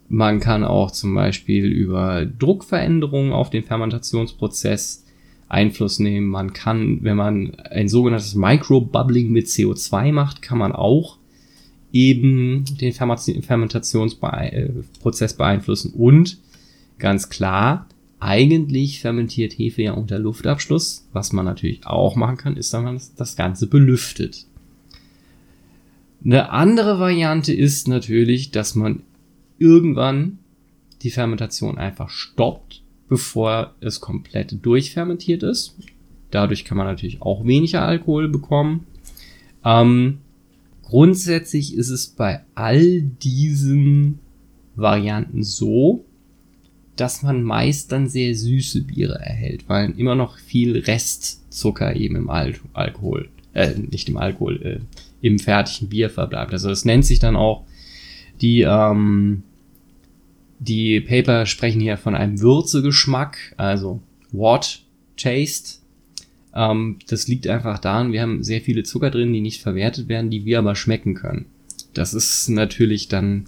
man 0.09 0.39
kann 0.39 0.63
auch 0.63 0.91
zum 0.91 1.13
Beispiel 1.13 1.65
über 1.65 2.25
Druckveränderungen 2.25 3.33
auf 3.33 3.49
den 3.49 3.63
Fermentationsprozess 3.63 5.03
Einfluss 5.49 5.99
nehmen. 5.99 6.27
Man 6.27 6.53
kann, 6.53 7.03
wenn 7.03 7.17
man 7.17 7.55
ein 7.55 7.87
sogenanntes 7.87 8.35
Microbubbling 8.35 9.31
mit 9.31 9.47
CO2 9.47 10.11
macht, 10.11 10.41
kann 10.41 10.57
man 10.57 10.73
auch 10.73 11.17
eben 11.93 12.65
den 12.79 12.93
Fermentationsprozess 12.93 15.35
beeinflussen. 15.35 15.93
Und 15.93 16.39
ganz 16.99 17.29
klar, 17.29 17.87
eigentlich 18.19 18.99
fermentiert 18.99 19.53
Hefe 19.53 19.83
ja 19.83 19.93
unter 19.93 20.19
Luftabschluss. 20.19 21.07
Was 21.13 21.31
man 21.33 21.45
natürlich 21.45 21.85
auch 21.85 22.15
machen 22.15 22.37
kann, 22.37 22.57
ist, 22.57 22.73
dass 22.73 22.83
man 22.83 22.99
das 23.15 23.35
Ganze 23.35 23.67
belüftet. 23.67 24.47
Eine 26.23 26.49
andere 26.49 26.99
Variante 26.99 27.53
ist 27.53 27.87
natürlich, 27.87 28.51
dass 28.51 28.75
man 28.75 29.03
irgendwann 29.59 30.39
die 31.01 31.11
Fermentation 31.11 31.77
einfach 31.77 32.09
stoppt, 32.09 32.81
bevor 33.07 33.75
es 33.79 34.01
komplett 34.01 34.65
durchfermentiert 34.65 35.43
ist. 35.43 35.75
Dadurch 36.31 36.65
kann 36.65 36.77
man 36.77 36.87
natürlich 36.87 37.21
auch 37.21 37.45
weniger 37.45 37.83
Alkohol 37.83 38.27
bekommen. 38.27 38.85
Ähm, 39.63 40.19
grundsätzlich 40.83 41.75
ist 41.75 41.89
es 41.89 42.07
bei 42.07 42.41
all 42.55 43.01
diesen 43.01 44.19
Varianten 44.75 45.43
so, 45.43 46.03
dass 46.95 47.23
man 47.23 47.43
meist 47.43 47.91
dann 47.91 48.09
sehr 48.09 48.35
süße 48.35 48.81
Biere 48.81 49.19
erhält, 49.19 49.69
weil 49.69 49.91
immer 49.97 50.15
noch 50.15 50.37
viel 50.37 50.77
Restzucker 50.77 51.95
eben 51.95 52.15
im 52.15 52.29
Al 52.29 52.55
Alkohol, 52.73 53.29
äh, 53.53 53.75
nicht 53.75 54.09
im 54.09 54.17
Alkohol, 54.17 54.61
äh, 54.63 54.79
im 55.21 55.39
fertigen 55.39 55.89
Bier 55.89 56.09
verbleibt. 56.09 56.53
Also 56.53 56.69
das 56.69 56.85
nennt 56.85 57.05
sich 57.05 57.19
dann 57.19 57.35
auch 57.35 57.65
die, 58.41 58.61
ähm, 58.61 59.43
die 60.59 61.01
Paper 61.01 61.45
sprechen 61.45 61.81
hier 61.81 61.97
von 61.97 62.15
einem 62.15 62.39
Würzegeschmack, 62.39 63.55
also 63.57 64.01
What 64.31 64.81
Taste. 65.15 65.79
Ähm, 66.53 66.97
das 67.07 67.27
liegt 67.27 67.47
einfach 67.47 67.79
daran, 67.79 68.11
wir 68.11 68.21
haben 68.21 68.43
sehr 68.43 68.61
viele 68.61 68.83
Zucker 68.83 69.11
drin, 69.11 69.33
die 69.33 69.41
nicht 69.41 69.61
verwertet 69.61 70.07
werden, 70.07 70.29
die 70.29 70.45
wir 70.45 70.59
aber 70.59 70.75
schmecken 70.75 71.13
können. 71.13 71.45
Das 71.93 72.13
ist 72.13 72.49
natürlich 72.49 73.07
dann, 73.07 73.45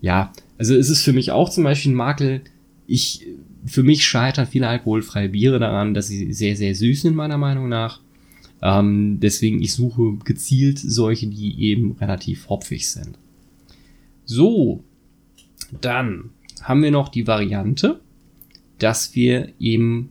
ja, 0.00 0.32
also 0.58 0.74
ist 0.74 0.90
es 0.90 1.02
für 1.02 1.12
mich 1.12 1.32
auch 1.32 1.50
zum 1.50 1.64
Beispiel 1.64 1.92
ein 1.92 1.96
Makel, 1.96 2.42
ich, 2.86 3.26
für 3.64 3.82
mich 3.82 4.04
scheitern 4.04 4.46
viele 4.46 4.68
alkoholfreie 4.68 5.28
Biere 5.28 5.58
daran, 5.58 5.94
dass 5.94 6.08
sie 6.08 6.32
sehr, 6.32 6.56
sehr 6.56 6.74
süß 6.74 7.02
sind, 7.02 7.14
meiner 7.14 7.38
Meinung 7.38 7.68
nach. 7.68 8.00
Ähm, 8.62 9.18
deswegen, 9.20 9.62
ich 9.62 9.74
suche 9.74 10.18
gezielt 10.24 10.78
solche, 10.78 11.26
die 11.26 11.60
eben 11.60 11.92
relativ 11.92 12.48
hopfig 12.48 12.90
sind. 12.90 13.18
So, 14.24 14.84
dann 15.80 16.30
haben 16.62 16.82
wir 16.82 16.90
noch 16.90 17.08
die 17.08 17.26
Variante, 17.26 18.00
dass 18.78 19.14
wir 19.14 19.52
eben 19.58 20.10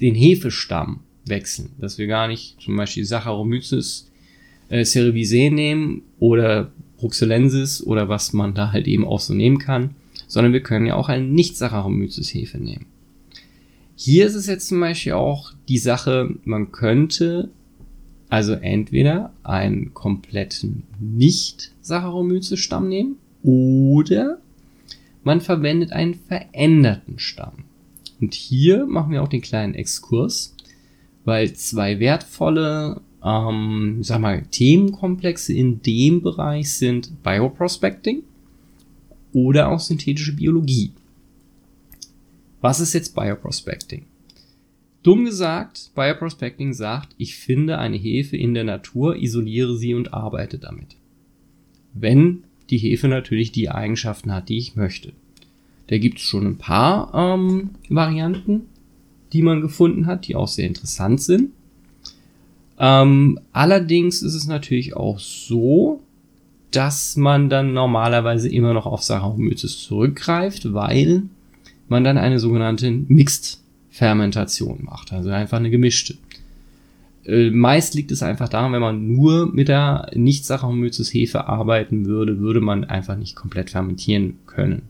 den 0.00 0.14
Hefestamm 0.14 1.00
wechseln. 1.26 1.70
Dass 1.78 1.98
wir 1.98 2.06
gar 2.06 2.28
nicht 2.28 2.60
zum 2.60 2.76
Beispiel 2.76 3.04
Saccharomyces 3.04 4.10
äh, 4.68 4.84
cerevisiae 4.84 5.50
nehmen 5.50 6.02
oder 6.18 6.72
Bruxellensis 6.96 7.82
oder 7.82 8.08
was 8.08 8.32
man 8.32 8.54
da 8.54 8.72
halt 8.72 8.86
eben 8.86 9.04
auch 9.04 9.20
so 9.20 9.34
nehmen 9.34 9.58
kann, 9.58 9.94
sondern 10.28 10.52
wir 10.52 10.62
können 10.62 10.86
ja 10.86 10.94
auch 10.94 11.08
eine 11.08 11.26
Nicht-Saccharomyces-Hefe 11.26 12.58
nehmen. 12.58 12.86
Hier 14.04 14.26
ist 14.26 14.34
es 14.34 14.48
jetzt 14.48 14.66
zum 14.66 14.80
Beispiel 14.80 15.12
auch 15.12 15.52
die 15.68 15.78
Sache, 15.78 16.34
man 16.42 16.72
könnte 16.72 17.50
also 18.30 18.54
entweder 18.54 19.32
einen 19.44 19.94
kompletten 19.94 20.82
Nicht-Saccharomyces-Stamm 20.98 22.88
nehmen 22.88 23.18
oder 23.44 24.38
man 25.22 25.40
verwendet 25.40 25.92
einen 25.92 26.14
veränderten 26.14 27.20
Stamm. 27.20 27.62
Und 28.20 28.34
hier 28.34 28.86
machen 28.86 29.12
wir 29.12 29.22
auch 29.22 29.28
den 29.28 29.40
kleinen 29.40 29.76
Exkurs, 29.76 30.56
weil 31.24 31.52
zwei 31.52 32.00
wertvolle, 32.00 33.02
ähm, 33.24 33.98
sag 34.02 34.20
mal, 34.20 34.42
Themenkomplexe 34.50 35.52
in 35.52 35.80
dem 35.80 36.22
Bereich 36.22 36.72
sind 36.72 37.22
Bioprospecting 37.22 38.24
oder 39.32 39.68
auch 39.68 39.78
synthetische 39.78 40.34
Biologie. 40.34 40.90
Was 42.62 42.78
ist 42.78 42.92
jetzt 42.92 43.16
Bioprospecting? 43.16 44.06
Dumm 45.02 45.24
gesagt, 45.24 45.90
Bioprospecting 45.96 46.72
sagt, 46.72 47.12
ich 47.18 47.34
finde 47.34 47.78
eine 47.78 47.96
Hefe 47.96 48.36
in 48.36 48.54
der 48.54 48.62
Natur, 48.62 49.16
isoliere 49.16 49.76
sie 49.76 49.94
und 49.94 50.14
arbeite 50.14 50.58
damit. 50.58 50.94
Wenn 51.92 52.44
die 52.70 52.78
Hefe 52.78 53.08
natürlich 53.08 53.50
die 53.50 53.68
Eigenschaften 53.68 54.32
hat, 54.32 54.48
die 54.48 54.58
ich 54.58 54.76
möchte. 54.76 55.12
Da 55.88 55.98
gibt 55.98 56.18
es 56.18 56.24
schon 56.24 56.46
ein 56.46 56.56
paar 56.56 57.12
ähm, 57.12 57.70
Varianten, 57.88 58.62
die 59.32 59.42
man 59.42 59.60
gefunden 59.60 60.06
hat, 60.06 60.28
die 60.28 60.36
auch 60.36 60.46
sehr 60.46 60.68
interessant 60.68 61.20
sind. 61.20 61.50
Ähm, 62.78 63.40
allerdings 63.52 64.22
ist 64.22 64.34
es 64.34 64.46
natürlich 64.46 64.94
auch 64.94 65.18
so, 65.18 66.00
dass 66.70 67.16
man 67.16 67.50
dann 67.50 67.74
normalerweise 67.74 68.48
immer 68.48 68.72
noch 68.72 68.86
auf 68.86 69.02
Saccharomyces 69.02 69.82
zurückgreift, 69.82 70.72
weil 70.72 71.24
man 71.92 72.02
dann 72.02 72.18
eine 72.18 72.40
sogenannte 72.40 72.90
Mixed-Fermentation 72.90 74.80
macht, 74.82 75.12
also 75.12 75.30
einfach 75.30 75.58
eine 75.58 75.70
gemischte. 75.70 76.16
Äh, 77.24 77.50
meist 77.50 77.94
liegt 77.94 78.10
es 78.10 78.22
einfach 78.22 78.48
daran, 78.48 78.72
wenn 78.72 78.80
man 78.80 79.06
nur 79.06 79.46
mit 79.46 79.68
der 79.68 80.10
nicht 80.14 80.44
Saccharomyces 80.44 81.14
Hefe 81.14 81.46
arbeiten 81.46 82.06
würde, 82.06 82.40
würde 82.40 82.60
man 82.60 82.84
einfach 82.84 83.16
nicht 83.16 83.36
komplett 83.36 83.70
fermentieren 83.70 84.38
können. 84.46 84.82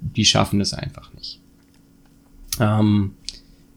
Die 0.00 0.24
schaffen 0.24 0.60
es 0.60 0.74
einfach 0.74 1.12
nicht. 1.14 1.40
Ähm, 2.60 3.12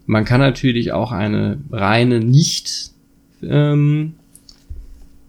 man 0.07 0.25
kann 0.25 0.39
natürlich 0.39 0.91
auch 0.91 1.11
eine 1.11 1.59
reine 1.71 2.19
nicht 2.19 2.91
ähm, 3.43 4.13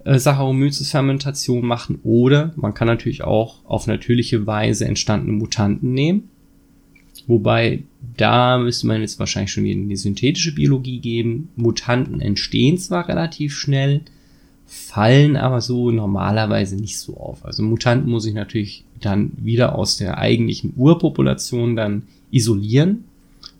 äh, 0.05 0.19
Saccharomyces-Fermentation 0.19 1.65
machen 1.65 2.01
oder 2.03 2.53
man 2.57 2.75
kann 2.75 2.89
natürlich 2.89 3.23
auch 3.25 3.65
auf 3.65 3.87
natürliche 3.87 4.47
Weise 4.47 4.87
entstandene 4.87 5.33
Mutanten 5.33 5.93
nehmen. 5.93 6.29
Wobei 7.27 7.83
da 8.17 8.59
müsste 8.59 8.87
man 8.87 9.01
jetzt 9.01 9.19
wahrscheinlich 9.19 9.53
schon 9.53 9.65
wieder 9.65 9.75
in 9.75 9.89
die 9.89 9.97
synthetische 9.97 10.55
Biologie 10.55 10.99
geben. 10.99 11.49
Mutanten 11.57 12.21
entstehen 12.21 12.79
zwar 12.79 13.09
relativ 13.09 13.57
schnell, 13.57 14.03
fallen 14.67 15.37
aber 15.37 15.61
so 15.61 15.91
normalerweise 15.91 16.77
nicht 16.77 16.99
so 16.99 17.17
auf. 17.17 17.45
Also 17.45 17.63
Mutanten 17.63 18.11
muss 18.11 18.27
ich 18.27 18.35
natürlich 18.35 18.85
dann 19.01 19.33
wieder 19.37 19.77
aus 19.77 19.97
der 19.97 20.19
eigentlichen 20.19 20.75
Urpopulation 20.77 21.77
dann 21.77 22.03
isolieren 22.31 23.05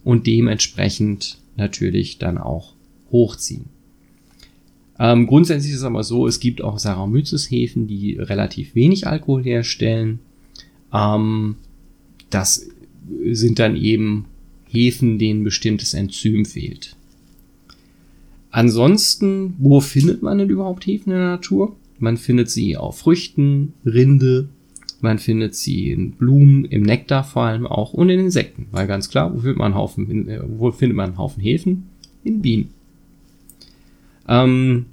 und 0.03 0.27
dementsprechend 0.27 1.37
natürlich 1.55 2.17
dann 2.17 2.37
auch 2.37 2.73
hochziehen. 3.11 3.65
Ähm, 4.99 5.27
grundsätzlich 5.27 5.73
ist 5.73 5.79
es 5.79 5.85
aber 5.85 6.03
so, 6.03 6.27
es 6.27 6.39
gibt 6.39 6.61
auch 6.61 6.77
Saccharomyces-Hefen, 6.77 7.87
die 7.87 8.17
relativ 8.17 8.75
wenig 8.75 9.07
Alkohol 9.07 9.43
herstellen. 9.43 10.19
Ähm, 10.93 11.55
das 12.29 12.67
sind 13.31 13.59
dann 13.59 13.75
eben 13.75 14.25
Hefen, 14.67 15.19
denen 15.19 15.43
bestimmtes 15.43 15.93
Enzym 15.93 16.45
fehlt. 16.45 16.95
Ansonsten, 18.49 19.55
wo 19.57 19.79
findet 19.79 20.21
man 20.21 20.37
denn 20.37 20.49
überhaupt 20.49 20.85
Hefen 20.85 21.11
in 21.11 21.17
der 21.17 21.27
Natur? 21.29 21.75
Man 21.99 22.17
findet 22.17 22.49
sie 22.49 22.77
auf 22.77 22.99
Früchten, 22.99 23.73
Rinde, 23.85 24.49
man 25.01 25.19
findet 25.19 25.55
sie 25.55 25.91
in 25.91 26.11
Blumen, 26.11 26.65
im 26.65 26.83
Nektar 26.83 27.23
vor 27.23 27.43
allem 27.43 27.67
auch 27.67 27.93
und 27.93 28.09
in 28.09 28.19
Insekten. 28.19 28.67
Weil 28.71 28.87
ganz 28.87 29.09
klar, 29.09 29.33
wo 29.33 29.39
findet 29.39 29.57
man 29.57 29.73
einen 29.73 29.75
Haufen, 29.75 30.29
äh, 30.29 30.39
wo 30.47 30.71
findet 30.71 30.95
man 30.95 31.09
einen 31.09 31.17
Haufen 31.17 31.43
Hefen? 31.43 31.89
In 32.23 32.41
Bienen. 32.41 32.69
Ähm, 34.27 34.85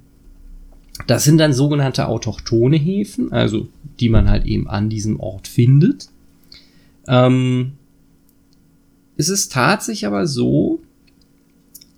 das 1.07 1.23
sind 1.23 1.37
dann 1.37 1.53
sogenannte 1.53 2.07
autochtone 2.07 2.77
Hefen, 2.77 3.31
also 3.31 3.69
die 3.99 4.09
man 4.09 4.29
halt 4.29 4.45
eben 4.45 4.67
an 4.67 4.89
diesem 4.89 5.19
Ort 5.19 5.47
findet. 5.47 6.09
Ähm, 7.07 7.73
es 9.21 9.29
ist 9.29 9.51
tatsächlich 9.51 10.07
aber 10.07 10.25
so, 10.25 10.81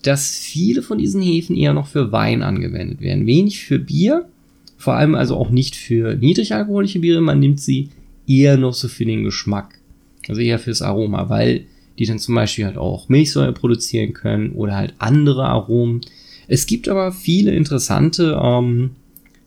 dass 0.01 0.35
viele 0.35 0.81
von 0.81 0.97
diesen 0.97 1.21
Hefen 1.21 1.55
eher 1.55 1.73
noch 1.73 1.87
für 1.87 2.11
Wein 2.11 2.43
angewendet 2.43 2.99
werden. 2.99 3.25
Wenig 3.25 3.63
für 3.63 3.79
Bier, 3.79 4.27
vor 4.75 4.95
allem 4.95 5.15
also 5.15 5.37
auch 5.37 5.49
nicht 5.49 5.77
für 5.77 6.15
niedrigalkoholische 6.15 6.99
Biere. 6.99 7.21
Man 7.21 7.39
nimmt 7.39 7.61
sie 7.61 7.89
eher 8.27 8.57
noch 8.57 8.73
so 8.73 8.89
für 8.89 9.05
den 9.05 9.23
Geschmack. 9.23 9.79
Also 10.27 10.41
eher 10.41 10.59
fürs 10.59 10.81
Aroma, 10.81 11.29
weil 11.29 11.65
die 11.97 12.05
dann 12.05 12.19
zum 12.19 12.35
Beispiel 12.35 12.65
halt 12.65 12.77
auch 12.77 13.07
Milchsäure 13.07 13.53
produzieren 13.53 14.11
können 14.11 14.51
oder 14.51 14.75
halt 14.75 14.93
andere 14.97 15.45
Aromen. 15.45 16.01
Es 16.49 16.65
gibt 16.65 16.89
aber 16.89 17.13
viele 17.13 17.55
interessante 17.55 18.37
ähm, 18.41 18.91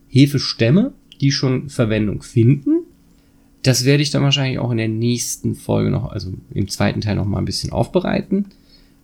Hefestämme, 0.09 0.95
die 1.21 1.30
schon 1.30 1.68
Verwendung 1.68 2.23
finden. 2.23 2.85
Das 3.66 3.85
werde 3.85 4.02
ich 4.04 4.11
dann 4.11 4.23
wahrscheinlich 4.23 4.61
auch 4.61 4.70
in 4.70 4.76
der 4.76 4.87
nächsten 4.87 5.56
Folge 5.56 5.90
noch, 5.90 6.12
also 6.12 6.32
im 6.54 6.68
zweiten 6.68 7.00
Teil 7.00 7.16
noch 7.16 7.25
mal 7.26 7.38
ein 7.38 7.44
bisschen 7.44 7.73
aufbereiten. 7.73 8.46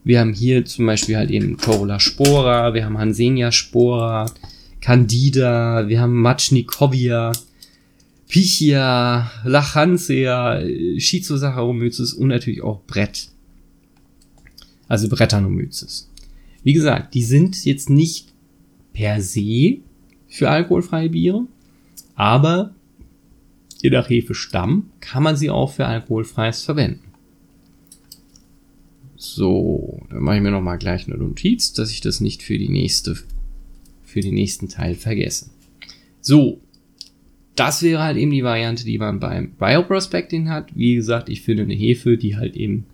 Wir 0.04 0.20
haben 0.20 0.32
hier 0.32 0.64
zum 0.64 0.86
Beispiel 0.86 1.16
halt 1.16 1.32
eben 1.32 1.56
Corolla 1.56 1.98
spora, 1.98 2.72
wir 2.72 2.84
haben 2.84 2.96
Hansenia 2.96 3.50
spora, 3.50 4.26
Candida, 4.80 5.88
wir 5.88 6.00
haben 6.00 6.14
Matschnikovia, 6.14 7.32
Pichia, 8.28 9.32
Lachansea, 9.42 10.62
Schizosaccharomyces 10.96 12.14
und 12.14 12.28
natürlich 12.28 12.62
auch 12.62 12.82
Brett. 12.86 13.30
Also 14.86 15.08
Brettanomyces. 15.08 16.08
Wie 16.62 16.72
gesagt, 16.72 17.14
die 17.14 17.24
sind 17.24 17.64
jetzt 17.64 17.90
nicht 17.90 18.32
per 18.92 19.20
se 19.20 19.78
für 20.28 20.50
alkoholfreie 20.50 21.10
Biere, 21.10 21.46
aber 22.14 22.74
je 23.82 23.90
nach 23.90 24.08
Hefestamm 24.08 24.90
kann 25.00 25.22
man 25.22 25.36
sie 25.36 25.50
auch 25.50 25.72
für 25.72 25.86
alkoholfreies 25.86 26.62
verwenden. 26.62 27.12
So, 29.16 30.00
dann 30.08 30.22
mache 30.22 30.36
ich 30.36 30.42
mir 30.42 30.50
noch 30.50 30.62
mal 30.62 30.76
gleich 30.76 31.06
eine 31.06 31.16
Notiz, 31.16 31.72
dass 31.72 31.90
ich 31.90 32.00
das 32.00 32.20
nicht 32.20 32.42
für 32.42 32.58
die 32.58 32.68
nächste, 32.68 33.16
für 34.04 34.20
den 34.20 34.34
nächsten 34.34 34.68
Teil 34.68 34.94
vergesse. 34.94 35.50
So, 36.20 36.60
das 37.56 37.82
wäre 37.82 38.02
halt 38.02 38.16
eben 38.16 38.30
die 38.30 38.44
Variante, 38.44 38.84
die 38.84 38.98
man 38.98 39.20
beim 39.20 39.52
Bioprospecting 39.52 40.48
hat. 40.48 40.74
Wie 40.76 40.94
gesagt, 40.94 41.28
ich 41.28 41.42
finde 41.42 41.64
eine 41.64 41.74
Hefe, 41.74 42.16
die 42.16 42.36
halt 42.36 42.56
eben 42.56 42.86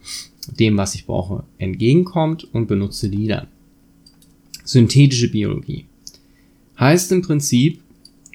dem, 0.58 0.76
was 0.76 0.94
ich 0.94 1.06
brauche, 1.06 1.44
entgegenkommt 1.58 2.44
und 2.52 2.66
benutze 2.66 3.10
die 3.10 3.26
dann. 3.26 3.46
Synthetische 4.64 5.30
Biologie 5.30 5.86
heißt 6.78 7.12
im 7.12 7.22
Prinzip, 7.22 7.80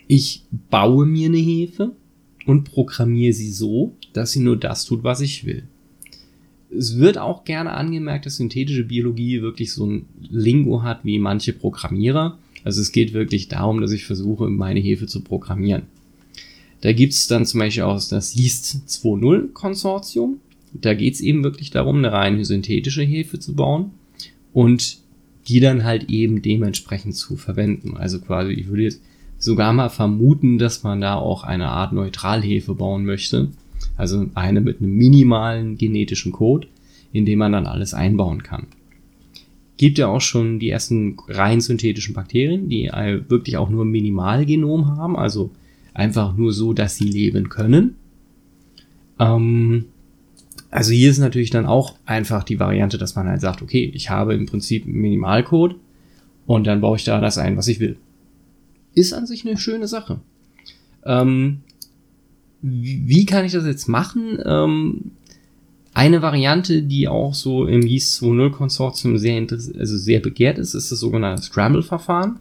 ich 0.08 0.44
baue 0.70 1.06
mir 1.06 1.28
eine 1.28 1.38
Hefe 1.38 1.96
und 2.46 2.64
programmiere 2.66 3.34
sie 3.34 3.52
so, 3.52 3.94
dass 4.14 4.32
sie 4.32 4.40
nur 4.40 4.58
das 4.58 4.86
tut, 4.86 5.04
was 5.04 5.22
ich 5.22 5.46
will. 5.46 5.64
Es 6.76 6.98
wird 6.98 7.18
auch 7.18 7.44
gerne 7.44 7.72
angemerkt, 7.72 8.26
dass 8.26 8.38
synthetische 8.38 8.84
Biologie 8.84 9.42
wirklich 9.42 9.74
so 9.74 9.86
ein 9.86 10.06
Lingo 10.30 10.82
hat 10.82 11.06
wie 11.06 11.20
manche 11.20 11.54
Programmierer. 11.54 12.38
Also 12.64 12.82
es 12.82 12.92
geht 12.92 13.14
wirklich 13.14 13.48
darum, 13.48 13.82
dass 13.82 13.92
ich 13.92 14.06
versuche, 14.06 14.50
meine 14.50 14.80
Hefe 14.80 15.06
zu 15.06 15.22
programmieren. 15.22 15.84
Da 16.82 16.92
gibt's 16.92 17.28
dann 17.28 17.46
zum 17.46 17.60
Beispiel 17.60 17.84
auch 17.84 18.02
das 18.08 18.36
Yeast 18.36 18.84
2.0 18.88 19.54
Konsortium. 19.54 20.38
Da 20.74 20.94
geht's 20.94 21.22
eben 21.22 21.44
wirklich 21.44 21.70
darum, 21.70 22.00
eine 22.00 22.12
rein 22.12 22.44
synthetische 22.44 23.04
Hefe 23.04 23.40
zu 23.40 23.54
bauen 23.54 23.92
und 24.52 24.98
die 25.48 25.60
dann 25.60 25.84
halt 25.84 26.10
eben 26.10 26.42
dementsprechend 26.42 27.16
zu 27.16 27.36
verwenden. 27.36 27.96
Also 27.98 28.20
quasi, 28.20 28.54
ich 28.54 28.68
würde 28.68 28.84
jetzt 28.84 29.02
sogar 29.44 29.74
mal 29.74 29.90
vermuten, 29.90 30.58
dass 30.58 30.84
man 30.84 31.02
da 31.02 31.16
auch 31.16 31.44
eine 31.44 31.70
Art 31.70 31.94
Neutralhefe 31.94 32.76
bauen 32.76 33.06
möchte 33.06 33.50
also 33.98 34.28
eine 34.36 34.62
mit 34.62 34.80
einem 34.80 34.96
minimalen 34.96 35.78
genetischen 35.78 36.32
Code, 36.32 36.68
in 37.12 37.26
dem 37.26 37.40
man 37.40 37.52
dann 37.52 37.68
alles 37.68 37.94
einbauen 37.94 38.44
kann. 38.44 38.68
Gibt 39.78 39.98
ja 39.98 40.08
auch 40.08 40.22
schon 40.22 40.60
die 40.60 40.70
ersten 40.70 41.18
rein 41.28 41.62
synthetischen 41.62 42.14
Bakterien, 42.14 42.70
die 42.70 42.90
wirklich 43.28 43.58
auch 43.58 43.70
nur 43.70 43.86
Minimalgenom 43.86 44.98
haben, 44.98 45.16
also 45.16 45.52
einfach 45.94 46.36
nur 46.36 46.54
so, 46.54 46.74
dass 46.74 46.96
sie 46.96 47.10
leben 47.10 47.50
können. 47.50 47.96
Ähm, 49.20 49.86
also 50.70 50.92
hier 50.92 51.10
ist 51.10 51.20
natürlich 51.20 51.50
dann 51.50 51.66
auch 51.66 51.96
einfach 52.06 52.44
die 52.44 52.60
Variante, 52.60 52.98
dass 52.98 53.16
man 53.16 53.28
halt 53.28 53.42
sagt, 53.42 53.62
okay, 53.62 53.92
ich 53.94 54.10
habe 54.10 54.34
im 54.34 54.46
Prinzip 54.46 54.86
einen 54.86 54.96
Minimalcode 54.96 55.76
und 56.48 56.66
dann 56.66 56.82
baue 56.82 56.98
ich 56.98 57.04
da 57.04 57.20
das 57.20 57.38
ein, 57.38 57.58
was 57.58 57.68
ich 57.68 57.80
will. 57.80 57.98
Ist 58.96 59.14
an 59.14 59.26
sich 59.26 59.46
eine 59.46 59.58
schöne 59.58 59.88
Sache. 59.88 60.20
Ähm, 61.06 61.62
wie 62.62 63.26
kann 63.26 63.44
ich 63.46 63.52
das 63.52 63.66
jetzt 63.66 63.90
machen? 63.90 64.40
Ähm, 64.46 65.12
eine 65.94 66.22
Variante, 66.22 66.82
die 66.82 67.08
auch 67.08 67.34
so 67.34 67.68
im 67.68 67.82
YIS 67.82 68.22
2.0 68.22 68.50
Konsortium 68.52 69.18
sehr, 69.18 69.40
also 69.40 69.98
sehr 69.98 70.20
begehrt 70.20 70.58
ist, 70.58 70.74
ist 70.74 70.92
das 70.92 71.00
sogenannte 71.00 71.44
Scramble-Verfahren. 71.44 72.40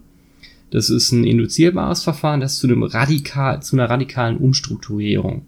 Das 0.71 0.88
ist 0.88 1.12
ein 1.12 1.25
induzierbares 1.25 2.03
Verfahren, 2.03 2.41
das 2.41 2.59
zu, 2.59 2.67
einem 2.67 2.83
radikal, 2.83 3.62
zu 3.62 3.77
einer 3.77 3.91
radikalen 3.91 4.38
Umstrukturierung 4.38 5.43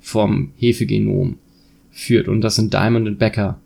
vom 0.00 0.52
Hefegenom 0.56 1.36
führt 1.90 2.28
und 2.28 2.40
das 2.40 2.56
in 2.58 2.70
Diamond 2.70 3.06
and 3.06 3.18
Becker 3.18 3.60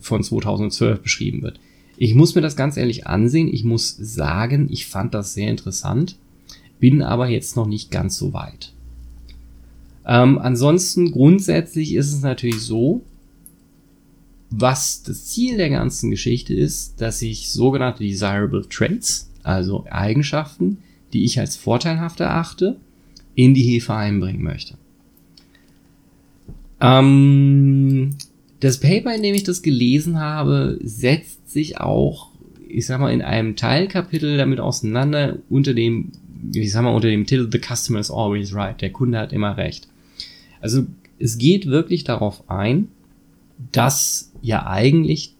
von 0.00 0.22
2012 0.22 1.00
beschrieben 1.00 1.42
wird. 1.42 1.58
Ich 1.96 2.14
muss 2.14 2.34
mir 2.34 2.42
das 2.42 2.54
ganz 2.54 2.76
ehrlich 2.76 3.06
ansehen. 3.06 3.48
Ich 3.52 3.64
muss 3.64 3.96
sagen, 3.96 4.68
ich 4.70 4.86
fand 4.86 5.14
das 5.14 5.32
sehr 5.32 5.48
interessant, 5.48 6.16
bin 6.80 7.02
aber 7.02 7.28
jetzt 7.28 7.56
noch 7.56 7.66
nicht 7.66 7.90
ganz 7.90 8.16
so 8.16 8.32
weit. 8.32 8.72
Ähm, 10.06 10.38
ansonsten 10.38 11.10
grundsätzlich 11.10 11.94
ist 11.94 12.12
es 12.12 12.22
natürlich 12.22 12.60
so, 12.60 13.02
was 14.50 15.02
das 15.02 15.26
Ziel 15.26 15.58
der 15.58 15.68
ganzen 15.68 16.10
Geschichte 16.10 16.54
ist, 16.54 17.00
dass 17.00 17.20
ich 17.20 17.50
sogenannte 17.50 18.02
Desirable 18.02 18.66
Traits, 18.68 19.30
also 19.42 19.84
Eigenschaften, 19.90 20.78
die 21.12 21.24
ich 21.24 21.38
als 21.38 21.56
vorteilhaft 21.56 22.20
erachte, 22.20 22.76
in 23.34 23.54
die 23.54 23.62
Hefe 23.62 23.94
einbringen 23.94 24.42
möchte. 24.42 24.74
Ähm, 26.80 28.14
das 28.60 28.80
Paper, 28.80 29.14
in 29.14 29.22
dem 29.22 29.34
ich 29.34 29.44
das 29.44 29.62
gelesen 29.62 30.18
habe, 30.18 30.78
setzt 30.82 31.50
sich 31.50 31.78
auch, 31.78 32.30
ich 32.68 32.86
sag 32.86 33.00
mal, 33.00 33.12
in 33.12 33.22
einem 33.22 33.56
Teilkapitel 33.56 34.36
damit 34.36 34.60
auseinander 34.60 35.38
unter 35.48 35.74
dem, 35.74 36.12
ich 36.52 36.72
sag 36.72 36.82
mal, 36.82 36.94
unter 36.94 37.08
dem 37.08 37.26
Titel 37.26 37.48
The 37.50 37.60
Customer 37.60 38.00
is 38.00 38.10
always 38.10 38.54
right. 38.54 38.80
Der 38.80 38.90
Kunde 38.90 39.18
hat 39.18 39.32
immer 39.32 39.56
recht. 39.56 39.88
Also 40.60 40.86
es 41.18 41.38
geht 41.38 41.66
wirklich 41.66 42.04
darauf 42.04 42.48
ein, 42.48 42.88
dass 43.72 44.32
ja 44.40 44.66
eigentlich, 44.66 45.34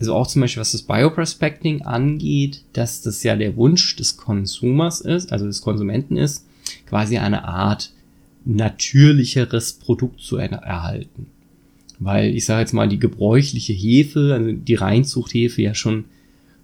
also 0.00 0.14
auch 0.14 0.26
zum 0.26 0.42
Beispiel 0.42 0.60
was 0.60 0.72
das 0.72 0.82
Bioprospecting 0.82 1.82
angeht, 1.82 2.62
dass 2.72 3.02
das 3.02 3.22
ja 3.22 3.36
der 3.36 3.56
Wunsch 3.56 3.96
des 3.96 4.16
Konsumers 4.16 5.00
ist, 5.00 5.32
also 5.32 5.46
des 5.46 5.60
Konsumenten 5.62 6.16
ist, 6.16 6.46
quasi 6.86 7.18
eine 7.18 7.44
Art 7.44 7.92
natürlicheres 8.44 9.74
Produkt 9.74 10.20
zu 10.20 10.36
er 10.36 10.50
erhalten. 10.50 11.26
Weil 11.98 12.34
ich 12.34 12.44
sage 12.44 12.60
jetzt 12.60 12.72
mal, 12.72 12.88
die 12.88 12.98
gebräuchliche 12.98 13.72
Hefe, 13.72 14.32
also 14.34 14.52
die 14.52 14.74
Reinzuchthefe 14.74 15.62
ja 15.62 15.74
schon 15.74 16.04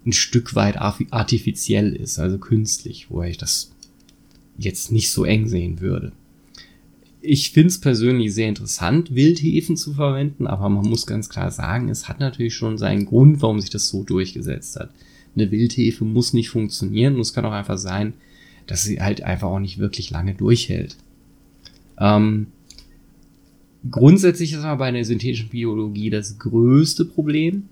ein 0.06 0.12
Stück 0.12 0.54
weit 0.54 0.76
artifiziell 0.76 1.94
ist, 1.94 2.18
also 2.18 2.38
künstlich, 2.38 3.06
wo 3.10 3.22
ich 3.22 3.38
das 3.38 3.72
jetzt 4.58 4.92
nicht 4.92 5.10
so 5.10 5.24
eng 5.24 5.48
sehen 5.48 5.80
würde 5.80 6.12
ich 7.24 7.52
finde 7.52 7.68
es 7.68 7.80
persönlich 7.80 8.34
sehr 8.34 8.48
interessant, 8.48 9.14
Wildhefen 9.14 9.76
zu 9.76 9.94
verwenden, 9.94 10.46
aber 10.46 10.68
man 10.68 10.86
muss 10.86 11.06
ganz 11.06 11.28
klar 11.30 11.50
sagen, 11.50 11.88
es 11.88 12.06
hat 12.06 12.20
natürlich 12.20 12.54
schon 12.54 12.76
seinen 12.76 13.06
Grund, 13.06 13.40
warum 13.40 13.60
sich 13.60 13.70
das 13.70 13.88
so 13.88 14.04
durchgesetzt 14.04 14.76
hat. 14.76 14.90
Eine 15.34 15.50
Wildhefe 15.50 16.04
muss 16.04 16.34
nicht 16.34 16.50
funktionieren 16.50 17.14
und 17.14 17.22
es 17.22 17.32
kann 17.32 17.46
auch 17.46 17.52
einfach 17.52 17.78
sein, 17.78 18.12
dass 18.66 18.84
sie 18.84 19.00
halt 19.00 19.22
einfach 19.22 19.48
auch 19.48 19.58
nicht 19.58 19.78
wirklich 19.78 20.10
lange 20.10 20.34
durchhält. 20.34 20.96
Ähm, 21.98 22.48
grundsätzlich 23.90 24.52
ist 24.52 24.58
aber 24.58 24.78
bei 24.78 24.90
der 24.90 25.04
synthetischen 25.04 25.48
Biologie 25.48 26.10
das 26.10 26.38
größte 26.38 27.06
Problem, 27.06 27.68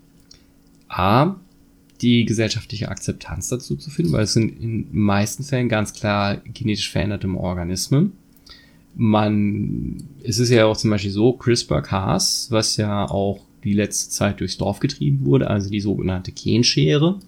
A, 0.88 1.36
die 2.02 2.24
gesellschaftliche 2.24 2.88
Akzeptanz 2.88 3.48
dazu 3.48 3.76
zu 3.76 3.88
finden, 3.88 4.12
weil 4.12 4.24
es 4.24 4.32
sind 4.32 4.60
in 4.60 4.88
meisten 4.90 5.44
Fällen 5.44 5.68
ganz 5.68 5.92
klar 5.92 6.38
genetisch 6.52 6.90
veränderte 6.90 7.28
Organismen. 7.28 8.12
Man, 8.94 10.02
es 10.22 10.38
ist 10.38 10.50
ja 10.50 10.66
auch 10.66 10.76
zum 10.76 10.90
Beispiel 10.90 11.12
so, 11.12 11.32
CRISPR-Cas, 11.32 12.48
was 12.50 12.76
ja 12.76 13.08
auch 13.08 13.40
die 13.64 13.72
letzte 13.72 14.10
Zeit 14.10 14.40
durchs 14.40 14.58
Dorf 14.58 14.80
getrieben 14.80 15.24
wurde, 15.24 15.48
also 15.48 15.70
die 15.70 15.80
sogenannte 15.80 16.32
Genschere, 16.32 17.20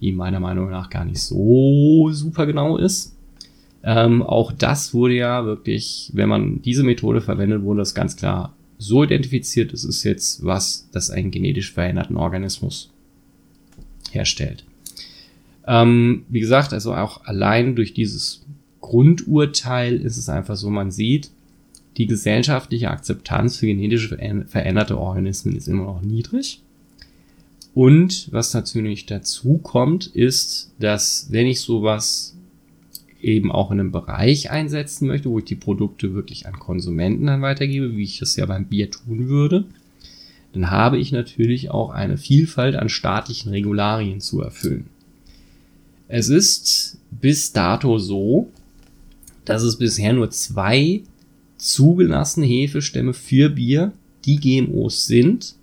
die 0.00 0.12
meiner 0.12 0.40
Meinung 0.40 0.70
nach 0.70 0.88
gar 0.88 1.04
nicht 1.04 1.20
so 1.20 2.10
super 2.10 2.46
genau 2.46 2.78
ist. 2.78 3.14
Ähm, 3.82 4.22
auch 4.22 4.50
das 4.50 4.94
wurde 4.94 5.14
ja 5.14 5.44
wirklich, 5.44 6.10
wenn 6.14 6.28
man 6.28 6.62
diese 6.62 6.82
Methode 6.82 7.20
verwendet, 7.20 7.62
wurde 7.62 7.80
das 7.80 7.94
ganz 7.94 8.16
klar 8.16 8.54
so 8.78 9.04
identifiziert, 9.04 9.74
es 9.74 9.84
ist 9.84 10.04
jetzt 10.04 10.44
was, 10.44 10.88
das 10.90 11.10
einen 11.10 11.30
genetisch 11.30 11.72
veränderten 11.72 12.16
Organismus 12.16 12.90
herstellt. 14.14 14.64
Ähm, 15.66 16.24
wie 16.28 16.40
gesagt, 16.40 16.72
also 16.72 16.94
auch 16.94 17.24
allein 17.24 17.76
durch 17.76 17.94
dieses 17.94 18.42
Grundurteil 18.80 19.96
ist 19.96 20.16
es 20.16 20.28
einfach 20.28 20.56
so, 20.56 20.70
man 20.70 20.90
sieht, 20.90 21.30
die 21.96 22.06
gesellschaftliche 22.06 22.90
Akzeptanz 22.90 23.58
für 23.58 23.66
genetisch 23.66 24.08
veränderte 24.08 24.98
Organismen 24.98 25.56
ist 25.56 25.68
immer 25.68 25.84
noch 25.84 26.02
niedrig. 26.02 26.62
Und 27.74 28.28
was 28.32 28.54
natürlich 28.54 29.06
dazu 29.06 29.58
kommt, 29.58 30.06
ist, 30.08 30.72
dass 30.78 31.28
wenn 31.30 31.46
ich 31.46 31.60
sowas 31.60 32.36
eben 33.20 33.52
auch 33.52 33.70
in 33.70 33.80
einem 33.80 33.92
Bereich 33.92 34.50
einsetzen 34.50 35.06
möchte, 35.06 35.30
wo 35.30 35.38
ich 35.38 35.44
die 35.44 35.56
Produkte 35.56 36.14
wirklich 36.14 36.46
an 36.46 36.58
Konsumenten 36.58 37.26
dann 37.26 37.42
weitergebe, 37.42 37.96
wie 37.96 38.04
ich 38.04 38.18
das 38.18 38.36
ja 38.36 38.46
beim 38.46 38.66
Bier 38.66 38.90
tun 38.90 39.28
würde, 39.28 39.66
dann 40.52 40.70
habe 40.70 40.98
ich 40.98 41.12
natürlich 41.12 41.70
auch 41.70 41.90
eine 41.90 42.18
Vielfalt 42.18 42.74
an 42.76 42.88
staatlichen 42.88 43.50
Regularien 43.50 44.20
zu 44.20 44.40
erfüllen. 44.40 44.86
Es 46.08 46.28
ist 46.28 46.98
bis 47.10 47.52
dato 47.52 47.98
so, 47.98 48.48
dass 49.44 49.62
es 49.62 49.76
bisher 49.76 50.12
nur 50.12 50.30
zwei 50.30 51.02
zugelassene 51.56 52.46
Hefestämme 52.46 53.12
für 53.12 53.50
Bier, 53.50 53.92
die 54.24 54.36
GMOs 54.36 55.06
sind, 55.06 55.54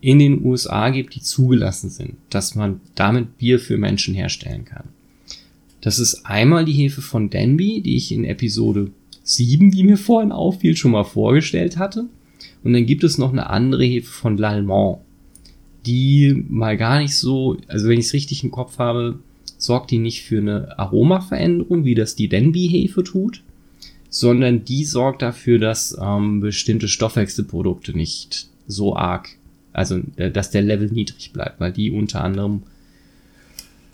in 0.00 0.18
den 0.18 0.44
USA 0.44 0.90
gibt, 0.90 1.14
die 1.14 1.20
zugelassen 1.20 1.90
sind, 1.90 2.14
dass 2.30 2.54
man 2.54 2.80
damit 2.94 3.36
Bier 3.36 3.58
für 3.58 3.76
Menschen 3.76 4.14
herstellen 4.14 4.64
kann. 4.64 4.88
Das 5.80 5.98
ist 5.98 6.26
einmal 6.26 6.64
die 6.64 6.72
Hefe 6.72 7.02
von 7.02 7.30
Denby, 7.30 7.80
die 7.82 7.96
ich 7.96 8.12
in 8.12 8.24
Episode 8.24 8.90
7, 9.22 9.72
wie 9.72 9.84
mir 9.84 9.96
vorhin 9.96 10.32
auffiel, 10.32 10.76
schon 10.76 10.92
mal 10.92 11.04
vorgestellt 11.04 11.76
hatte. 11.76 12.06
Und 12.62 12.72
dann 12.72 12.86
gibt 12.86 13.04
es 13.04 13.18
noch 13.18 13.32
eine 13.32 13.48
andere 13.48 13.84
Hefe 13.84 14.10
von 14.10 14.38
L'Allemand, 14.38 14.98
die 15.86 16.44
mal 16.48 16.76
gar 16.76 17.00
nicht 17.00 17.16
so, 17.16 17.56
also 17.68 17.88
wenn 17.88 17.98
ich 17.98 18.06
es 18.06 18.12
richtig 18.12 18.44
im 18.44 18.50
Kopf 18.50 18.78
habe, 18.78 19.18
sorgt 19.56 19.90
die 19.90 19.98
nicht 19.98 20.22
für 20.22 20.38
eine 20.38 20.78
Aromaveränderung, 20.78 21.84
wie 21.84 21.94
das 21.94 22.16
die 22.16 22.28
Denby-Hefe 22.28 23.04
tut, 23.04 23.42
sondern 24.08 24.64
die 24.64 24.84
sorgt 24.84 25.22
dafür, 25.22 25.58
dass 25.58 25.96
ähm, 26.00 26.40
bestimmte 26.40 26.88
Stoffwechselprodukte 26.88 27.96
nicht 27.96 28.48
so 28.66 28.96
arg, 28.96 29.28
also 29.72 30.00
äh, 30.16 30.30
dass 30.30 30.50
der 30.50 30.62
Level 30.62 30.90
niedrig 30.90 31.32
bleibt, 31.32 31.60
weil 31.60 31.72
die 31.72 31.90
unter 31.90 32.22
anderem 32.24 32.62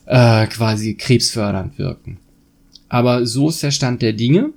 äh, 0.06 0.46
quasi 0.46 0.94
krebsfördernd 0.94 1.78
wirken. 1.78 2.18
Aber 2.88 3.26
so 3.26 3.48
ist 3.48 3.62
der 3.62 3.72
Stand 3.72 4.02
der 4.02 4.12
Dinge. 4.12 4.50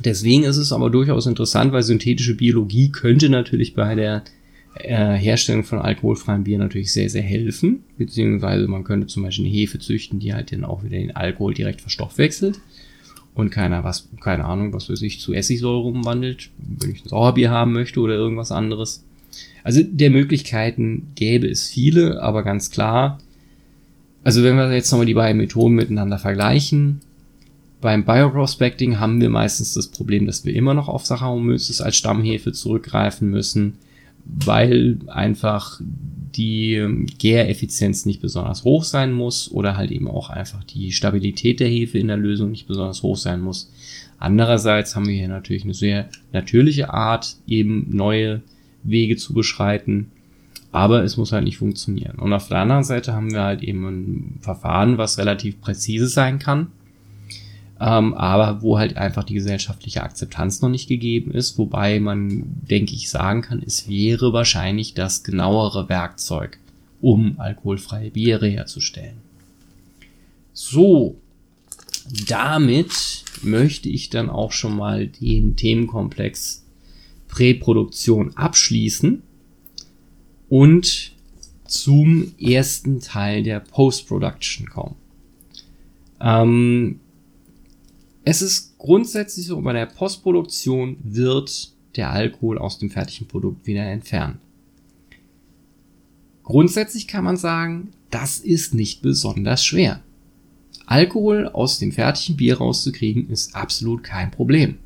Deswegen 0.00 0.44
ist 0.44 0.56
es 0.56 0.72
aber 0.72 0.90
durchaus 0.90 1.26
interessant, 1.26 1.72
weil 1.72 1.82
synthetische 1.82 2.34
Biologie 2.34 2.90
könnte 2.90 3.28
natürlich 3.28 3.74
bei 3.74 3.94
der 3.94 4.22
äh, 4.74 5.14
Herstellung 5.14 5.64
von 5.64 5.78
alkoholfreiem 5.78 6.44
Bier 6.44 6.58
natürlich 6.58 6.92
sehr, 6.92 7.10
sehr 7.10 7.22
helfen. 7.22 7.84
Beziehungsweise 7.98 8.66
man 8.68 8.84
könnte 8.84 9.06
zum 9.06 9.22
Beispiel 9.22 9.44
eine 9.44 9.54
Hefe 9.54 9.78
züchten, 9.78 10.18
die 10.18 10.32
halt 10.32 10.52
dann 10.52 10.64
auch 10.64 10.82
wieder 10.82 10.96
den 10.96 11.14
Alkohol 11.14 11.54
direkt 11.54 11.82
verstoffwechselt 11.82 12.60
und 13.34 13.50
keiner 13.50 13.84
was, 13.84 14.08
keine 14.20 14.44
Ahnung, 14.44 14.72
was 14.72 14.90
weiß 14.90 15.02
ich, 15.02 15.20
zu 15.20 15.32
Essigsäure 15.32 15.88
umwandelt, 15.88 16.50
wenn 16.58 16.92
ich 16.92 17.04
ein 17.04 17.08
Sauerbier 17.08 17.50
haben 17.50 17.72
möchte 17.72 18.00
oder 18.00 18.14
irgendwas 18.14 18.52
anderes. 18.52 19.04
Also 19.64 19.82
der 19.82 20.10
Möglichkeiten 20.10 21.08
gäbe 21.14 21.48
es 21.48 21.68
viele, 21.68 22.22
aber 22.22 22.42
ganz 22.42 22.70
klar, 22.70 23.18
also 24.24 24.42
wenn 24.42 24.56
wir 24.56 24.72
jetzt 24.72 24.90
nochmal 24.90 25.06
die 25.06 25.14
beiden 25.14 25.38
Methoden 25.38 25.74
miteinander 25.74 26.18
vergleichen, 26.18 27.00
beim 27.82 28.04
Bioprospecting 28.04 28.98
haben 29.00 29.20
wir 29.20 29.28
meistens 29.28 29.74
das 29.74 29.88
Problem, 29.88 30.26
dass 30.26 30.46
wir 30.46 30.54
immer 30.54 30.72
noch 30.72 30.88
auf 30.88 31.04
Saccharomyces 31.04 31.82
als 31.82 31.96
Stammhefe 31.96 32.52
zurückgreifen 32.52 33.28
müssen, 33.28 33.74
weil 34.24 34.98
einfach 35.08 35.80
die 36.36 37.06
Gäreffizienz 37.18 38.06
nicht 38.06 38.22
besonders 38.22 38.64
hoch 38.64 38.84
sein 38.84 39.12
muss 39.12 39.50
oder 39.50 39.76
halt 39.76 39.90
eben 39.90 40.08
auch 40.08 40.30
einfach 40.30 40.62
die 40.64 40.92
Stabilität 40.92 41.58
der 41.60 41.68
Hefe 41.68 41.98
in 41.98 42.06
der 42.06 42.16
Lösung 42.16 42.52
nicht 42.52 42.68
besonders 42.68 43.02
hoch 43.02 43.16
sein 43.16 43.40
muss. 43.40 43.70
Andererseits 44.18 44.94
haben 44.94 45.08
wir 45.08 45.14
hier 45.14 45.28
natürlich 45.28 45.64
eine 45.64 45.74
sehr 45.74 46.08
natürliche 46.32 46.94
Art, 46.94 47.36
eben 47.48 47.88
neue 47.90 48.42
Wege 48.84 49.16
zu 49.16 49.34
beschreiten, 49.34 50.12
aber 50.70 51.02
es 51.02 51.16
muss 51.16 51.32
halt 51.32 51.44
nicht 51.44 51.58
funktionieren. 51.58 52.18
Und 52.20 52.32
auf 52.32 52.46
der 52.46 52.58
anderen 52.58 52.84
Seite 52.84 53.12
haben 53.12 53.32
wir 53.32 53.42
halt 53.42 53.62
eben 53.64 53.84
ein 53.86 54.38
Verfahren, 54.40 54.98
was 54.98 55.18
relativ 55.18 55.60
präzise 55.60 56.06
sein 56.06 56.38
kann, 56.38 56.68
ähm, 57.82 58.14
aber 58.14 58.62
wo 58.62 58.78
halt 58.78 58.96
einfach 58.96 59.24
die 59.24 59.34
gesellschaftliche 59.34 60.04
Akzeptanz 60.04 60.62
noch 60.62 60.68
nicht 60.68 60.88
gegeben 60.88 61.32
ist, 61.32 61.58
wobei 61.58 61.98
man, 61.98 62.44
denke 62.70 62.94
ich, 62.94 63.10
sagen 63.10 63.42
kann, 63.42 63.60
es 63.66 63.88
wäre 63.88 64.32
wahrscheinlich 64.32 64.94
das 64.94 65.24
genauere 65.24 65.88
Werkzeug, 65.88 66.58
um 67.00 67.40
alkoholfreie 67.40 68.12
Biere 68.12 68.46
herzustellen. 68.46 69.16
So, 70.52 71.16
damit 72.28 73.24
möchte 73.42 73.88
ich 73.88 74.10
dann 74.10 74.30
auch 74.30 74.52
schon 74.52 74.76
mal 74.76 75.08
den 75.08 75.56
Themenkomplex 75.56 76.62
Präproduktion 77.26 78.36
abschließen 78.36 79.22
und 80.48 81.12
zum 81.66 82.32
ersten 82.38 83.00
Teil 83.00 83.42
der 83.42 83.58
Post-Production 83.58 84.68
kommen. 84.68 84.94
Ähm, 86.20 87.00
es 88.24 88.42
ist 88.42 88.78
grundsätzlich 88.78 89.46
so, 89.46 89.60
bei 89.60 89.72
der 89.72 89.86
Postproduktion 89.86 90.96
wird 91.02 91.72
der 91.96 92.10
Alkohol 92.10 92.58
aus 92.58 92.78
dem 92.78 92.90
fertigen 92.90 93.26
Produkt 93.26 93.66
wieder 93.66 93.84
entfernt. 93.84 94.38
Grundsätzlich 96.44 97.08
kann 97.08 97.24
man 97.24 97.36
sagen, 97.36 97.92
das 98.10 98.38
ist 98.38 98.74
nicht 98.74 99.02
besonders 99.02 99.64
schwer. 99.64 100.02
Alkohol 100.86 101.48
aus 101.48 101.78
dem 101.78 101.92
fertigen 101.92 102.36
Bier 102.36 102.58
rauszukriegen 102.58 103.30
ist 103.30 103.54
absolut 103.54 104.02
kein 104.02 104.30
Problem. 104.30 104.78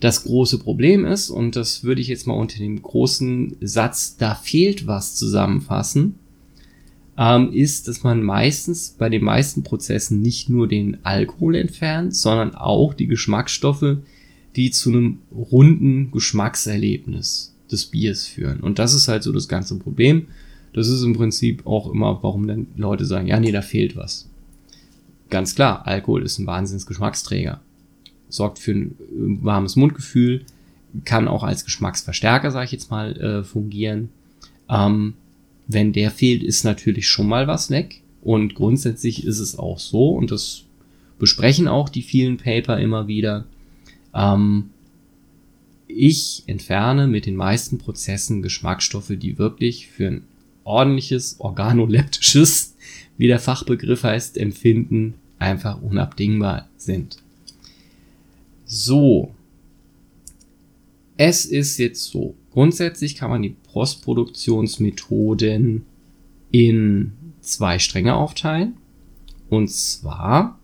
Das 0.00 0.24
große 0.24 0.58
Problem 0.58 1.04
ist, 1.04 1.28
und 1.28 1.56
das 1.56 1.84
würde 1.84 2.00
ich 2.00 2.08
jetzt 2.08 2.26
mal 2.26 2.34
unter 2.34 2.58
dem 2.58 2.80
großen 2.80 3.56
Satz, 3.60 4.16
da 4.16 4.34
fehlt 4.34 4.86
was 4.86 5.14
zusammenfassen, 5.14 6.18
ähm, 7.20 7.52
ist, 7.52 7.86
dass 7.86 8.02
man 8.02 8.22
meistens 8.22 8.96
bei 8.98 9.08
den 9.08 9.22
meisten 9.22 9.62
Prozessen 9.62 10.20
nicht 10.20 10.48
nur 10.48 10.66
den 10.66 10.98
Alkohol 11.04 11.54
entfernt, 11.54 12.16
sondern 12.16 12.54
auch 12.56 12.94
die 12.94 13.06
Geschmacksstoffe, 13.06 13.98
die 14.56 14.70
zu 14.72 14.90
einem 14.90 15.18
runden 15.32 16.10
Geschmackserlebnis 16.10 17.54
des 17.70 17.86
Biers 17.86 18.26
führen. 18.26 18.60
Und 18.60 18.80
das 18.80 18.94
ist 18.94 19.06
halt 19.06 19.22
so 19.22 19.30
das 19.30 19.46
ganze 19.46 19.78
Problem. 19.78 20.26
Das 20.72 20.88
ist 20.88 21.04
im 21.04 21.14
Prinzip 21.14 21.66
auch 21.66 21.92
immer, 21.92 22.18
warum 22.22 22.48
dann 22.48 22.66
Leute 22.76 23.04
sagen, 23.04 23.28
ja, 23.28 23.38
nee, 23.38 23.52
da 23.52 23.62
fehlt 23.62 23.94
was. 23.94 24.28
Ganz 25.28 25.54
klar, 25.54 25.86
Alkohol 25.86 26.24
ist 26.24 26.38
ein 26.38 26.46
Wahnsinns 26.46 26.86
Geschmacksträger 26.86 27.60
sorgt 28.30 28.58
für 28.58 28.72
ein 28.72 28.90
äh, 28.92 29.44
warmes 29.44 29.76
Mundgefühl, 29.76 30.44
kann 31.04 31.28
auch 31.28 31.42
als 31.42 31.64
Geschmacksverstärker, 31.64 32.50
sage 32.50 32.66
ich 32.66 32.72
jetzt 32.72 32.90
mal, 32.90 33.16
äh, 33.16 33.44
fungieren. 33.44 34.08
Ähm, 34.68 35.14
wenn 35.72 35.92
der 35.92 36.10
fehlt, 36.10 36.42
ist 36.42 36.64
natürlich 36.64 37.08
schon 37.08 37.28
mal 37.28 37.46
was 37.46 37.70
weg. 37.70 38.02
Und 38.22 38.54
grundsätzlich 38.54 39.24
ist 39.24 39.38
es 39.38 39.58
auch 39.58 39.78
so, 39.78 40.10
und 40.10 40.30
das 40.30 40.64
besprechen 41.18 41.68
auch 41.68 41.88
die 41.88 42.02
vielen 42.02 42.36
Paper 42.38 42.78
immer 42.78 43.06
wieder, 43.06 43.46
ähm, 44.14 44.70
ich 45.86 46.44
entferne 46.46 47.06
mit 47.06 47.26
den 47.26 47.36
meisten 47.36 47.78
Prozessen 47.78 48.42
Geschmacksstoffe, 48.42 49.12
die 49.16 49.38
wirklich 49.38 49.88
für 49.88 50.06
ein 50.06 50.22
ordentliches, 50.64 51.36
organoleptisches, 51.38 52.76
wie 53.16 53.26
der 53.26 53.38
Fachbegriff 53.38 54.04
heißt, 54.04 54.38
Empfinden 54.38 55.14
einfach 55.38 55.80
unabdingbar 55.82 56.68
sind. 56.76 57.18
So. 58.64 59.34
Es 61.16 61.44
ist 61.44 61.78
jetzt 61.78 62.04
so. 62.04 62.34
Grundsätzlich 62.52 63.14
kann 63.16 63.30
man 63.30 63.42
die 63.42 63.56
Postproduktionsmethoden 63.72 65.86
in 66.50 67.12
zwei 67.40 67.78
Stränge 67.78 68.14
aufteilen. 68.14 68.74
Und 69.48 69.70
zwar 69.70 70.58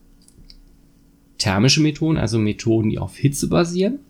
thermische 1.39 1.81
Methoden, 1.81 2.19
also 2.19 2.39
Methoden, 2.39 2.91
die 2.91 2.99
auf 2.99 3.17
Hitze 3.17 3.49
basieren 3.49 4.01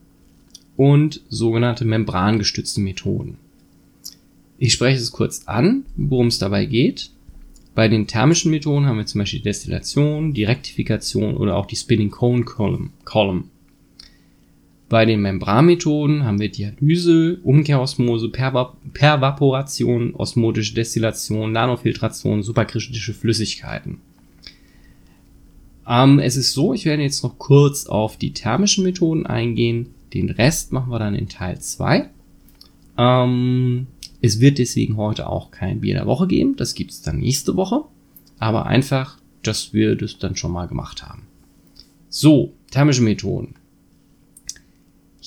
und 0.77 1.23
sogenannte 1.29 1.85
membrangestützte 1.85 2.81
Methoden. 2.81 3.39
Ich 4.59 4.73
spreche 4.73 5.01
es 5.01 5.13
kurz 5.13 5.43
an, 5.47 5.85
worum 5.97 6.29
es 6.29 6.39
dabei 6.39 6.67
geht. 6.67 7.11
Bei 7.75 7.89
den 7.89 8.07
thermischen 8.07 8.51
Methoden 8.51 8.87
haben 8.87 8.97
wir 8.97 9.07
zum 9.07 9.19
Beispiel 9.19 9.41
die 9.41 9.45
Destillation, 9.45 10.33
die 10.33 10.45
Rektifikation 10.45 11.37
oder 11.37 11.57
auch 11.57 11.67
die 11.67 11.77
Spinning 11.77 12.11
Cone 12.11 12.45
Column. 12.45 13.51
Bei 14.88 15.05
den 15.05 15.20
Membranmethoden 15.20 16.25
haben 16.25 16.40
wir 16.40 16.49
Dialyse, 16.49 17.38
Umkehrosmose, 17.42 18.29
Pervaporation, 18.29 20.14
osmotische 20.14 20.75
Destillation, 20.75 21.51
Nanofiltration, 21.51 22.44
superkritische 22.44 23.12
Flüssigkeiten. 23.12 23.99
Ähm, 25.88 26.20
es 26.20 26.37
ist 26.37 26.53
so, 26.53 26.72
ich 26.72 26.85
werde 26.85 27.03
jetzt 27.03 27.25
noch 27.25 27.37
kurz 27.38 27.87
auf 27.87 28.16
die 28.16 28.33
thermischen 28.33 28.85
Methoden 28.85 29.27
eingehen. 29.27 29.88
Den 30.14 30.31
Rest 30.31 30.72
machen 30.72 30.92
wir 30.92 31.01
dann 31.01 31.16
in 31.16 31.29
Teil 31.29 31.61
2. 31.61 32.09
Ähm, 32.96 33.88
es 34.20 34.40
wird 34.40 34.59
deswegen 34.59 34.96
heute 34.96 35.29
auch 35.29 35.51
kein 35.51 35.81
Bier 35.81 35.94
der 35.94 36.07
Woche 36.07 36.29
geben. 36.29 36.55
Das 36.57 36.75
gibt 36.75 36.92
es 36.92 37.03
dann 37.03 37.18
nächste 37.18 37.57
Woche. 37.57 37.83
Aber 38.38 38.66
einfach, 38.66 39.18
dass 39.42 39.72
wir 39.72 39.96
das 39.96 40.18
dann 40.18 40.37
schon 40.37 40.53
mal 40.53 40.66
gemacht 40.66 41.03
haben. 41.03 41.22
So, 42.09 42.53
thermische 42.70 43.03
Methoden. 43.03 43.55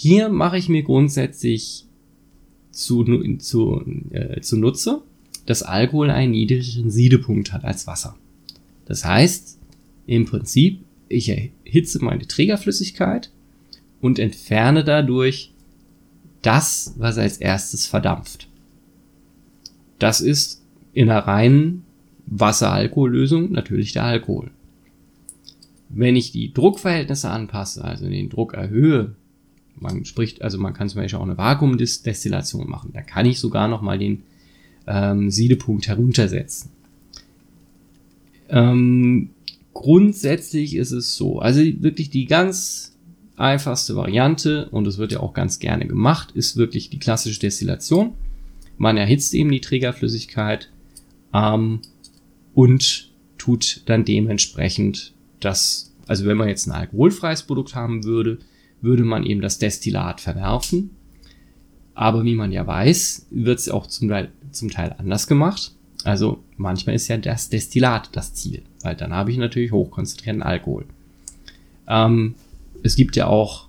Hier 0.02 0.30
mache 0.30 0.58
ich 0.58 0.70
mir 0.70 0.84
grundsätzlich 0.84 1.84
zu, 2.72 3.04
zu, 3.40 3.84
äh, 4.12 4.40
zu 4.40 4.56
Nutze, 4.56 5.02
dass 5.46 5.62
Alkohol 5.62 6.10
einen 6.10 6.32
niedrigen 6.32 6.90
Siedepunkt 6.90 7.52
hat 7.52 7.66
als 7.66 7.86
Wasser. 7.86 8.16
Das 8.86 9.04
heißt, 9.04 9.60
im 10.08 10.24
Prinzip, 10.24 10.86
ich 11.10 11.28
erhitze 11.28 12.02
meine 12.02 12.26
Trägerflüssigkeit 12.26 13.30
und 14.00 14.20
entferne 14.20 14.86
dadurch 14.86 15.52
das, 16.44 16.94
was 16.98 17.18
als 17.18 17.36
erstes 17.36 17.86
verdampft. 17.86 18.48
Das 19.98 20.22
ist 20.22 20.64
in 20.94 21.10
einer 21.10 21.28
reinen 21.28 21.84
Wasser-Alkohol-Lösung 22.26 23.52
natürlich 23.52 23.92
der 23.92 24.06
Alkohol. 24.06 24.52
Wenn 25.90 26.16
ich 26.16 26.32
die 26.32 26.54
Druckverhältnisse 26.54 27.30
anpasse, 27.30 27.84
also 27.84 28.08
den 28.08 28.30
Druck 28.30 28.54
erhöhe, 28.54 29.18
man 29.82 30.06
spricht, 30.06 30.42
also 30.42 30.58
man 30.58 30.74
kann 30.74 30.90
zum 30.90 31.02
Beispiel 31.02 31.20
auch 31.20 31.24
eine 31.24 31.38
Vakuumdestillation 31.38 32.70
machen, 32.70 32.92
da 32.94 33.02
kann 33.02 33.26
ich 33.26 33.40
sogar 33.40 33.68
noch 33.68 33.82
mal 33.82 33.98
den 33.98 34.24
ähm, 34.88 35.30
Siedepunkt 35.30 35.88
heruntersetzen. 35.88 36.72
Ähm, 38.50 39.30
grundsätzlich 39.74 40.76
ist 40.76 40.92
es 40.92 41.16
so, 41.16 41.40
also 41.40 41.62
wirklich 41.62 42.10
die 42.10 42.26
ganz 42.26 42.96
einfachste 43.38 43.96
Variante, 43.96 44.70
und 44.70 44.86
es 44.88 44.98
wird 44.98 45.14
ja 45.14 45.22
auch 45.22 45.34
ganz 45.34 45.60
gerne 45.60 45.88
gemacht, 45.88 46.32
ist 46.32 46.58
wirklich 46.58 46.90
die 46.90 47.00
klassische 47.00 47.40
Destillation. 47.40 48.14
Man 48.78 48.98
erhitzt 48.98 49.34
eben 49.34 49.52
die 49.52 49.62
Trägerflüssigkeit 49.62 50.70
ähm, 51.34 51.80
und 52.54 53.12
tut 53.38 53.84
dann 53.86 54.04
dementsprechend 54.04 55.14
das, 55.40 55.94
also 56.08 56.26
wenn 56.26 56.38
man 56.38 56.50
jetzt 56.50 56.68
ein 56.68 56.74
alkoholfreies 56.74 57.44
Produkt 57.44 57.76
haben 57.76 58.04
würde, 58.04 58.40
würde 58.82 59.04
man 59.04 59.26
eben 59.26 59.42
das 59.42 59.60
Destillat 59.60 60.22
verwerfen. 60.22 60.92
Aber 61.94 62.24
wie 62.24 62.36
man 62.36 62.52
ja 62.52 62.66
weiß, 62.66 63.28
wird 63.30 63.60
es 63.60 63.70
auch 63.70 63.88
zum 63.88 64.10
Teil, 64.10 64.30
zum 64.52 64.70
Teil 64.70 64.96
anders 64.98 65.28
gemacht. 65.28 65.74
Also 66.06 66.44
manchmal 66.56 66.96
ist 66.96 67.10
ja 67.10 67.18
das 67.18 67.50
Destillat 67.50 68.10
das 68.14 68.34
Ziel, 68.34 68.62
weil 68.84 68.96
dann 68.96 69.14
habe 69.14 69.32
ich 69.32 69.38
natürlich 69.38 69.72
hochkonzentrierten 69.72 70.42
Alkohol. 70.42 70.86
Ähm, 71.88 72.36
es 72.84 72.96
gibt 72.96 73.18
ja 73.18 73.28
auch, 73.28 73.68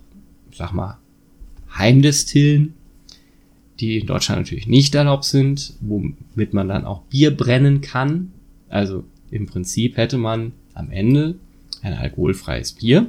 sag 0.55 0.71
mal, 0.71 0.97
Heimdestillen, 1.77 2.73
die 3.79 3.99
in 3.99 4.07
Deutschland 4.07 4.41
natürlich 4.41 4.67
nicht 4.67 4.95
erlaubt 4.95 5.25
sind, 5.25 5.73
womit 5.81 6.53
man 6.53 6.69
dann 6.69 6.85
auch 6.85 7.01
Bier 7.03 7.35
brennen 7.35 7.81
kann. 7.81 8.31
Also 8.69 9.03
im 9.29 9.47
Prinzip 9.47 9.97
hätte 9.97 10.17
man 10.17 10.53
am 10.73 10.91
Ende 10.91 11.35
ein 11.81 11.93
alkoholfreies 11.93 12.73
Bier 12.73 13.07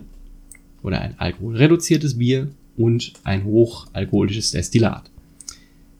oder 0.82 1.00
ein 1.00 1.18
alkoholreduziertes 1.18 2.18
Bier 2.18 2.48
und 2.76 3.12
ein 3.24 3.44
hochalkoholisches 3.44 4.50
Destillat. 4.50 5.10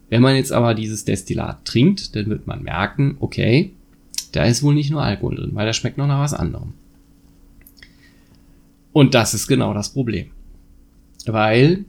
Wenn 0.09 0.23
man 0.23 0.37
jetzt 0.37 0.53
aber 0.53 0.75
dieses 0.75 1.05
Destillat 1.05 1.64
trinkt, 1.64 2.14
dann 2.14 2.27
wird 2.27 2.47
man 2.47 2.62
merken, 2.62 3.16
okay, 3.21 3.73
da 4.33 4.45
ist 4.45 4.62
wohl 4.62 4.75
nicht 4.75 4.90
nur 4.90 5.03
Alkohol 5.03 5.37
drin, 5.37 5.51
weil 5.55 5.66
da 5.66 5.73
schmeckt 5.73 5.99
noch 5.99 6.07
nach 6.07 6.21
was 6.21 6.35
anderem. 6.35 6.75
Und 8.92 9.14
das 9.14 9.35
ist 9.35 9.47
genau 9.47 9.73
das 9.73 9.90
Problem. 9.90 10.27
Weil 11.25 11.85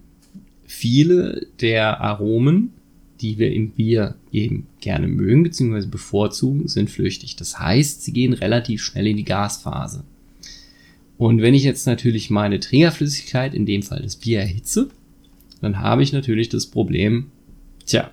viele 0.65 1.47
der 1.60 2.01
Aromen, 2.01 2.71
die 3.19 3.38
wir 3.38 3.51
im 3.51 3.71
Bier 3.71 4.15
eben 4.32 4.67
gerne 4.79 5.08
mögen 5.08 5.43
bzw. 5.43 5.88
bevorzugen, 5.88 6.67
sind 6.67 6.89
flüchtig. 6.89 7.36
Das 7.36 7.60
heißt, 7.60 8.03
sie 8.03 8.13
gehen 8.13 8.34
relativ 8.34 8.82
schnell 8.84 9.08
in 9.08 9.17
die 9.17 9.25
Gasphase. 9.25 10.03
Und 11.23 11.41
wenn 11.41 11.53
ich 11.53 11.63
jetzt 11.63 11.88
natürlich 11.88 12.29
meine 12.29 12.59
Trägerflüssigkeit, 12.59 13.53
in 13.53 13.65
dem 13.65 13.81
Fall 13.81 14.01
das 14.01 14.17
Bier, 14.17 14.41
erhitze, 14.41 14.89
dann 15.62 15.79
habe 15.79 16.03
ich 16.03 16.12
natürlich 16.12 16.49
das 16.49 16.65
Problem, 16.65 17.31
Tja, 17.86 18.12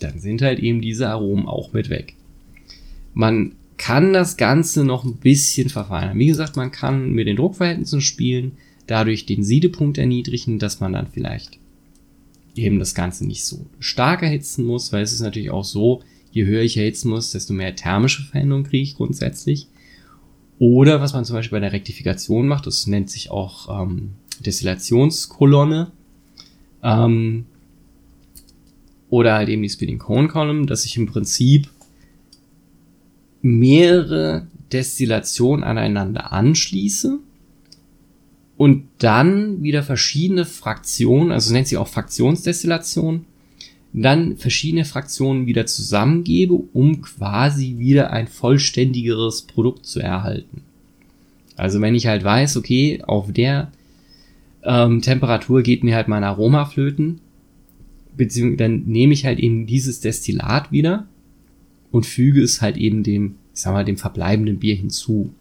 dann 0.00 0.20
sind 0.20 0.42
halt 0.42 0.58
eben 0.58 0.82
diese 0.82 1.08
Aromen 1.08 1.46
auch 1.46 1.72
mit 1.72 1.88
weg. 1.88 2.12
Man 3.14 3.52
kann 3.78 4.12
das 4.12 4.36
Ganze 4.36 4.84
noch 4.84 5.02
ein 5.02 5.16
bisschen 5.16 5.70
verfeinern. 5.70 6.18
Wie 6.18 6.26
gesagt, 6.26 6.56
man 6.56 6.72
kann 6.72 7.12
mit 7.12 7.26
den 7.26 7.36
Druckverhältnissen 7.36 8.02
spielen, 8.02 8.52
dadurch 8.86 9.24
den 9.24 9.42
Siedepunkt 9.42 9.96
erniedrigen, 9.96 10.58
dass 10.58 10.78
man 10.78 10.92
dann 10.92 11.06
vielleicht 11.06 11.58
eben 12.54 12.78
das 12.78 12.94
Ganze 12.94 13.26
nicht 13.26 13.46
so 13.46 13.64
stark 13.80 14.22
erhitzen 14.22 14.66
muss, 14.66 14.92
weil 14.92 15.02
es 15.02 15.14
ist 15.14 15.22
natürlich 15.22 15.50
auch 15.50 15.64
so, 15.64 16.02
je 16.32 16.44
höher 16.44 16.60
ich 16.60 16.76
erhitzen 16.76 17.08
muss, 17.08 17.30
desto 17.30 17.54
mehr 17.54 17.74
thermische 17.74 18.24
Veränderungen 18.24 18.66
kriege 18.66 18.82
ich 18.82 18.96
grundsätzlich. 18.96 19.68
Oder 20.58 21.00
was 21.00 21.12
man 21.12 21.24
zum 21.24 21.36
Beispiel 21.36 21.56
bei 21.56 21.60
der 21.60 21.72
Rektifikation 21.72 22.48
macht, 22.48 22.66
das 22.66 22.86
nennt 22.86 23.10
sich 23.10 23.30
auch 23.30 23.82
ähm, 23.82 24.12
Destillationskolonne. 24.40 25.92
Ähm, 26.82 27.46
oder 29.08 29.34
halt 29.34 29.48
eben 29.48 29.62
die 29.62 29.68
Spinning 29.68 29.98
Cone 29.98 30.28
Column, 30.28 30.66
dass 30.66 30.84
ich 30.84 30.96
im 30.96 31.06
Prinzip 31.06 31.68
mehrere 33.42 34.46
Destillationen 34.72 35.64
aneinander 35.64 36.32
anschließe 36.32 37.18
und 38.56 38.88
dann 38.98 39.62
wieder 39.62 39.82
verschiedene 39.82 40.44
Fraktionen, 40.44 41.30
also 41.30 41.52
nennt 41.52 41.68
sie 41.68 41.76
auch 41.76 41.88
Fraktionsdestillation, 41.88 43.26
dann 43.92 44.36
verschiedene 44.36 44.84
Fraktionen 44.84 45.46
wieder 45.46 45.66
zusammengebe, 45.66 46.54
um 46.54 47.00
quasi 47.00 47.76
wieder 47.78 48.10
ein 48.10 48.28
vollständigeres 48.28 49.42
Produkt 49.42 49.86
zu 49.86 50.00
erhalten. 50.00 50.62
Also 51.56 51.80
wenn 51.80 51.94
ich 51.94 52.06
halt 52.06 52.22
weiß, 52.22 52.56
okay, 52.58 53.02
auf 53.06 53.32
der 53.32 53.72
ähm, 54.62 55.00
Temperatur 55.00 55.62
geht 55.62 55.82
mir 55.82 55.96
halt 55.96 56.08
mein 56.08 56.24
Aroma 56.24 56.66
flöten, 56.66 57.20
beziehungsweise 58.16 58.56
dann 58.58 58.84
nehme 58.84 59.14
ich 59.14 59.24
halt 59.24 59.38
eben 59.38 59.66
dieses 59.66 60.00
Destillat 60.00 60.72
wieder 60.72 61.06
und 61.90 62.04
füge 62.04 62.42
es 62.42 62.60
halt 62.60 62.76
eben 62.76 63.02
dem, 63.02 63.36
ich 63.54 63.60
sag 63.60 63.72
mal, 63.72 63.84
dem 63.84 63.96
verbleibenden 63.96 64.58
Bier 64.58 64.74
hinzu, 64.74 65.32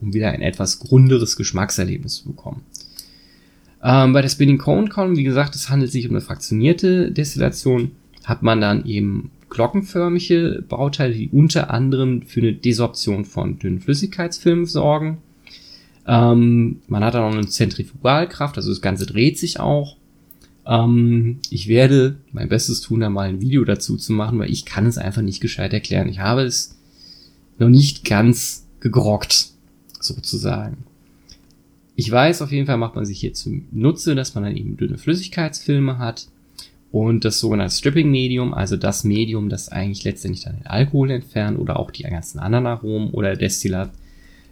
um 0.00 0.14
wieder 0.14 0.30
ein 0.30 0.42
etwas 0.42 0.78
grunderes 0.78 1.36
Geschmackserlebnis 1.36 2.16
zu 2.16 2.26
bekommen. 2.26 2.60
Ähm, 3.84 4.14
bei 4.14 4.22
der 4.22 4.30
Spinning 4.30 4.56
Cone 4.56 4.88
Column, 4.88 5.16
wie 5.16 5.24
gesagt, 5.24 5.54
es 5.54 5.68
handelt 5.68 5.92
sich 5.92 6.08
um 6.08 6.12
eine 6.12 6.22
fraktionierte 6.22 7.12
Destillation, 7.12 7.92
hat 8.24 8.42
man 8.42 8.60
dann 8.62 8.86
eben 8.86 9.30
glockenförmige 9.50 10.64
Bauteile, 10.66 11.14
die 11.14 11.28
unter 11.28 11.70
anderem 11.70 12.22
für 12.22 12.40
eine 12.40 12.54
Desorption 12.54 13.26
von 13.26 13.58
dünnen 13.58 13.80
Flüssigkeitsfilmen 13.80 14.64
sorgen. 14.64 15.18
Ähm, 16.06 16.80
man 16.88 17.04
hat 17.04 17.14
dann 17.14 17.24
auch 17.24 17.36
eine 17.36 17.46
Zentrifugalkraft, 17.46 18.56
also 18.56 18.70
das 18.70 18.80
Ganze 18.80 19.04
dreht 19.04 19.38
sich 19.38 19.60
auch. 19.60 19.96
Ähm, 20.66 21.40
ich 21.50 21.68
werde 21.68 22.16
mein 22.32 22.48
Bestes 22.48 22.80
tun, 22.80 23.00
da 23.00 23.10
mal 23.10 23.28
ein 23.28 23.42
Video 23.42 23.64
dazu 23.66 23.98
zu 23.98 24.14
machen, 24.14 24.38
weil 24.38 24.50
ich 24.50 24.64
kann 24.64 24.86
es 24.86 24.96
einfach 24.96 25.22
nicht 25.22 25.42
gescheit 25.42 25.74
erklären. 25.74 26.08
Ich 26.08 26.20
habe 26.20 26.42
es 26.42 26.78
noch 27.58 27.68
nicht 27.68 28.04
ganz 28.04 28.66
gegrockt, 28.80 29.50
sozusagen. 30.00 30.78
Ich 31.96 32.10
weiß, 32.10 32.42
auf 32.42 32.50
jeden 32.50 32.66
Fall 32.66 32.76
macht 32.76 32.96
man 32.96 33.04
sich 33.04 33.20
hier 33.20 33.34
zunutze, 33.34 34.14
dass 34.14 34.34
man 34.34 34.44
dann 34.44 34.56
eben 34.56 34.76
dünne 34.76 34.98
Flüssigkeitsfilme 34.98 35.98
hat 35.98 36.28
und 36.90 37.24
das 37.24 37.40
sogenannte 37.40 37.74
Stripping 37.74 38.10
Medium, 38.10 38.54
also 38.54 38.76
das 38.76 39.04
Medium, 39.04 39.48
das 39.48 39.68
eigentlich 39.68 40.04
letztendlich 40.04 40.44
dann 40.44 40.56
den 40.56 40.66
Alkohol 40.66 41.10
entfernt 41.10 41.58
oder 41.58 41.78
auch 41.78 41.90
die 41.90 42.04
ganzen 42.04 42.38
anderen 42.38 42.66
Aromen 42.66 43.10
oder 43.10 43.36
Destillat, 43.36 43.90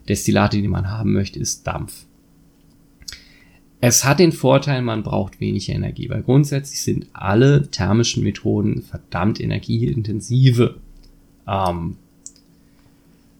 Destillate, 0.09 0.61
die 0.61 0.69
man 0.69 0.91
haben 0.91 1.13
möchte, 1.13 1.39
ist 1.39 1.67
Dampf. 1.67 2.07
Es 3.81 4.05
hat 4.05 4.21
den 4.21 4.31
Vorteil, 4.31 4.81
man 4.83 5.03
braucht 5.03 5.41
wenig 5.41 5.69
Energie, 5.69 6.09
weil 6.09 6.23
grundsätzlich 6.23 6.83
sind 6.83 7.07
alle 7.13 7.69
thermischen 7.69 8.23
Methoden 8.23 8.83
verdammt 8.83 9.41
energieintensive. 9.41 10.77
Ähm, 11.49 11.97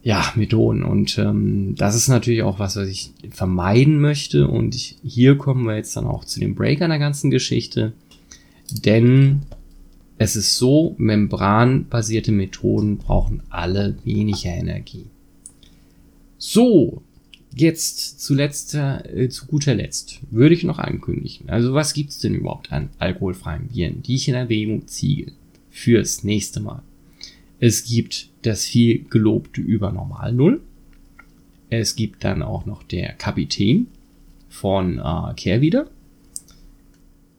ja, 0.03 0.33
Methoden. 0.35 0.83
Und 0.83 1.17
ähm, 1.17 1.75
das 1.75 1.95
ist 1.95 2.09
natürlich 2.09 2.43
auch 2.43 2.59
was, 2.59 2.75
was 2.75 2.89
ich 2.89 3.11
vermeiden 3.29 3.99
möchte. 3.99 4.47
Und 4.47 4.75
ich, 4.75 4.97
hier 5.01 5.37
kommen 5.37 5.65
wir 5.65 5.77
jetzt 5.77 5.95
dann 5.95 6.05
auch 6.05 6.25
zu 6.25 6.41
dem 6.41 6.55
Break 6.55 6.81
an 6.81 6.89
der 6.89 6.99
ganzen 6.99 7.31
Geschichte. 7.31 7.93
Denn 8.69 9.43
es 10.17 10.35
ist 10.35 10.57
so, 10.57 10.95
membranbasierte 10.97 12.33
Methoden 12.33 12.97
brauchen 12.97 13.43
alle 13.49 13.97
weniger 14.03 14.49
Energie. 14.49 15.05
So, 16.37 17.01
jetzt 17.55 18.19
zuletzt, 18.19 18.75
äh, 18.75 19.29
zu 19.29 19.45
guter 19.45 19.73
Letzt 19.73 20.19
würde 20.31 20.53
ich 20.53 20.65
noch 20.65 20.79
ankündigen. 20.79 21.49
Also 21.49 21.73
was 21.73 21.93
gibt's 21.93 22.19
denn 22.19 22.35
überhaupt 22.35 22.73
an 22.73 22.89
alkoholfreien 22.99 23.69
Bieren, 23.69 24.03
die 24.03 24.15
ich 24.15 24.27
in 24.27 24.35
Erwägung 24.35 24.85
ziehe 24.87 25.31
fürs 25.69 26.25
nächste 26.25 26.59
Mal? 26.59 26.81
Es 27.59 27.85
gibt 27.85 28.32
das 28.45 28.65
viel 28.65 29.05
gelobte 29.09 29.61
über 29.61 29.91
Normal 29.91 30.33
Null. 30.33 30.61
Es 31.69 31.95
gibt 31.95 32.23
dann 32.23 32.43
auch 32.43 32.65
noch 32.65 32.83
der 32.83 33.13
Kapitän 33.13 33.87
von 34.49 34.99
äh, 34.99 35.33
Kehrwieder. 35.35 35.87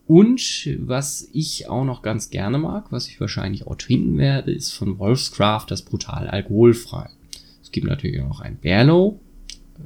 Und 0.07 0.69
was 0.81 1.29
ich 1.33 1.69
auch 1.69 1.85
noch 1.85 2.03
ganz 2.03 2.29
gerne 2.31 2.59
mag, 2.59 2.93
was 2.93 3.09
ich 3.09 3.21
wahrscheinlich 3.21 3.67
auch 3.67 3.77
trinken 3.77 4.19
werde, 4.19 4.53
ist 4.53 4.73
von 4.73 4.99
Wolfscraft 4.99 5.67
das 5.69 5.83
brutal 5.83 6.29
alkoholfrei. 6.29 7.09
Es 7.62 7.71
gibt 7.71 7.87
natürlich 7.87 8.21
auch 8.21 8.29
noch 8.29 8.40
ein 8.40 8.57
Berlow 8.57 9.19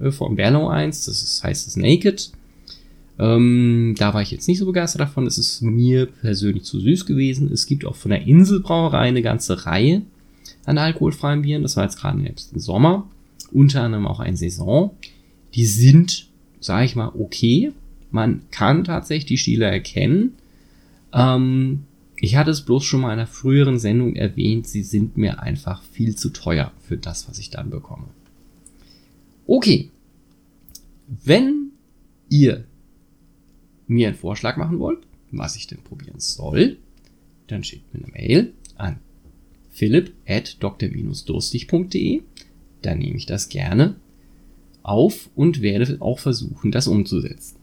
äh, 0.00 0.10
von 0.10 0.36
Berlow 0.36 0.68
1, 0.68 1.04
das 1.04 1.22
ist, 1.22 1.44
heißt 1.44 1.66
das 1.66 1.76
Naked. 1.76 2.32
Ähm, 3.18 3.94
da 3.98 4.14
war 4.14 4.22
ich 4.22 4.30
jetzt 4.30 4.48
nicht 4.48 4.58
so 4.58 4.66
begeistert 4.66 5.00
davon. 5.00 5.26
Es 5.26 5.38
ist 5.38 5.60
mir 5.60 6.06
persönlich 6.06 6.64
zu 6.64 6.80
süß 6.80 7.04
gewesen. 7.04 7.50
Es 7.52 7.66
gibt 7.66 7.84
auch 7.84 7.96
von 7.96 8.10
der 8.10 8.22
Inselbrauerei 8.22 9.08
eine 9.08 9.22
ganze 9.22 9.66
Reihe 9.66 10.02
an 10.68 10.76
alkoholfreien 10.76 11.42
Bieren. 11.42 11.62
Das 11.62 11.76
war 11.76 11.84
jetzt 11.84 11.98
gerade 11.98 12.18
im 12.20 12.60
Sommer. 12.60 13.08
Unter 13.52 13.82
anderem 13.82 14.06
auch 14.06 14.20
ein 14.20 14.36
Saison. 14.36 14.94
Die 15.54 15.64
sind, 15.64 16.28
sage 16.60 16.84
ich 16.84 16.94
mal, 16.94 17.10
okay. 17.18 17.72
Man 18.10 18.42
kann 18.50 18.84
tatsächlich 18.84 19.26
die 19.26 19.38
Stile 19.38 19.64
erkennen. 19.64 20.34
Ähm, 21.12 21.84
ich 22.20 22.36
hatte 22.36 22.50
es 22.50 22.62
bloß 22.62 22.84
schon 22.84 23.00
mal 23.00 23.08
in 23.08 23.18
einer 23.18 23.26
früheren 23.26 23.78
Sendung 23.78 24.14
erwähnt. 24.14 24.66
Sie 24.66 24.82
sind 24.82 25.16
mir 25.16 25.40
einfach 25.42 25.82
viel 25.82 26.16
zu 26.16 26.30
teuer 26.30 26.72
für 26.82 26.98
das, 26.98 27.28
was 27.28 27.38
ich 27.38 27.48
dann 27.48 27.70
bekomme. 27.70 28.06
Okay. 29.46 29.90
Wenn 31.06 31.70
ihr 32.28 32.64
mir 33.86 34.08
einen 34.08 34.16
Vorschlag 34.16 34.58
machen 34.58 34.78
wollt, 34.78 34.98
was 35.30 35.56
ich 35.56 35.66
denn 35.66 35.82
probieren 35.82 36.20
soll, 36.20 36.76
dann 37.46 37.64
schickt 37.64 37.94
mir 37.94 38.04
eine 38.04 38.12
Mail 38.12 38.52
an 38.76 38.98
philipp 39.78 40.12
at 40.26 40.56
dr-durstig.de. 40.60 42.22
Dann 42.82 42.98
nehme 42.98 43.16
ich 43.16 43.26
das 43.26 43.48
gerne 43.48 43.96
auf 44.82 45.30
und 45.34 45.62
werde 45.62 45.96
auch 46.00 46.18
versuchen, 46.18 46.72
das 46.72 46.88
umzusetzen. 46.88 47.56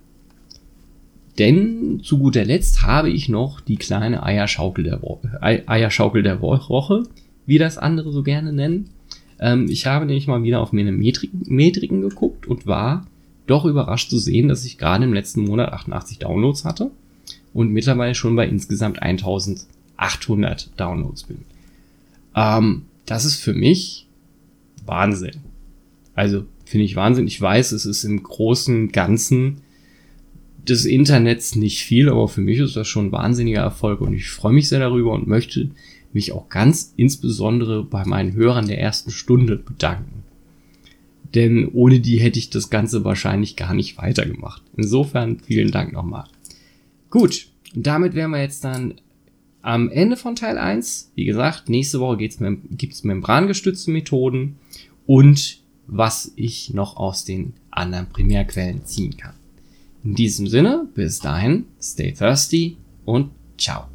Denn 1.38 1.99
zu 2.01 2.19
guter 2.19 2.45
Letzt 2.45 2.84
habe 2.84 3.10
ich 3.10 3.28
noch 3.28 3.60
die 3.60 3.75
kleine 3.75 4.23
Eierschaukel 4.23 4.86
der, 4.86 5.01
Wo 5.01 5.19
Eierschaukel 5.41 6.23
der 6.23 6.41
Woche, 6.41 7.04
wie 7.45 7.58
das 7.58 7.78
andere 7.78 8.12
so 8.12 8.23
gerne 8.23 8.54
nennen. 8.54 8.89
Ähm, 9.39 9.67
ich 9.69 9.86
habe 9.86 10.06
nämlich 10.06 10.28
mal 10.28 10.43
wieder 10.43 10.62
auf 10.62 10.71
meine 10.71 10.93
Metriken, 10.93 11.43
Metriken 11.47 12.01
geguckt 12.01 12.47
und 12.47 12.67
war 12.67 13.06
doch 13.47 13.65
überrascht 13.65 14.10
zu 14.10 14.17
sehen, 14.17 14.47
dass 14.47 14.63
ich 14.63 14.78
gerade 14.78 15.04
im 15.04 15.13
letzten 15.13 15.41
Monat 15.41 15.73
88 15.73 16.19
Downloads 16.19 16.63
hatte 16.63 16.91
und 17.54 17.71
mittlerweile 17.71 18.15
schon 18.15 18.36
bei 18.38 18.47
insgesamt 18.47 19.01
1800 19.01 20.69
Downloads 20.80 21.23
bin. 21.23 21.39
Ähm, 22.36 22.84
das 23.06 23.26
ist 23.26 23.36
für 23.36 23.54
mich 23.54 24.08
Wahnsinn. 24.86 25.41
Also 26.13 26.45
finde 26.65 26.86
ich 26.86 26.95
Wahnsinn. 26.95 27.28
Ich 27.28 27.39
weiß, 27.39 27.71
es 27.71 27.86
ist 27.86 28.04
im 28.04 28.21
großen 28.21 28.91
Ganzen 28.91 29.62
des 30.67 30.86
Internets 30.86 31.56
nicht 31.56 31.84
viel, 31.84 32.10
aber 32.10 32.28
für 32.28 32.41
mich 32.41 32.60
ist 32.60 32.76
das 32.76 32.88
schon 32.88 33.08
ein 33.08 33.12
wahnsinniger 33.12 33.62
Erfolg 33.62 34.02
und 34.02 34.13
ich 34.13 34.30
freue 34.30 34.54
mich 34.54 34.67
sehr 34.67 34.80
darüber 34.80 35.13
und 35.13 35.28
möchte 35.28 35.69
mich 36.12 36.32
auch 36.32 36.50
ganz 36.50 36.93
insbesondere 36.95 37.84
bei 37.84 38.06
meinen 38.06 38.34
Hörern 38.34 38.67
der 38.67 38.80
ersten 38.80 39.12
Stunde 39.12 39.58
bedanken. 39.58 40.24
Denn 41.36 41.67
ohne 41.67 42.00
die 42.00 42.17
hätte 42.17 42.39
ich 42.39 42.50
das 42.50 42.69
Ganze 42.69 43.04
wahrscheinlich 43.04 43.58
gar 43.58 43.74
nicht 43.74 43.98
weitergemacht. 43.98 44.63
Insofern 44.78 45.39
vielen 45.39 45.71
Dank 45.71 45.91
nochmal. 45.91 46.26
Gut, 47.10 47.48
damit 47.76 48.13
wären 48.15 48.32
wir 48.32 48.41
jetzt 48.41 48.63
dann 48.63 48.95
am 49.65 49.89
Ende 49.89 50.15
von 50.15 50.36
Teil 50.36 50.60
1, 50.60 51.13
wie 51.15 51.25
gesagt, 51.25 51.69
nächste 51.69 51.99
Woche 51.99 52.17
geht's, 52.17 52.38
gibt's 52.69 53.04
membrangestützte 53.04 53.89
Methoden 53.89 54.58
und 55.08 55.60
was 55.88 56.32
ich 56.36 56.73
noch 56.75 56.97
aus 56.97 57.25
den 57.25 57.54
anderen 57.71 58.08
Primärquellen 58.08 58.86
ziehen 58.86 59.17
kann. 59.17 59.34
In 60.04 60.13
diesem 60.13 60.45
Sinne, 60.47 60.88
bis 60.93 61.19
dahin, 61.19 61.65
stay 61.82 62.12
thirsty 62.12 62.78
und 63.06 63.32
ciao. 63.58 63.94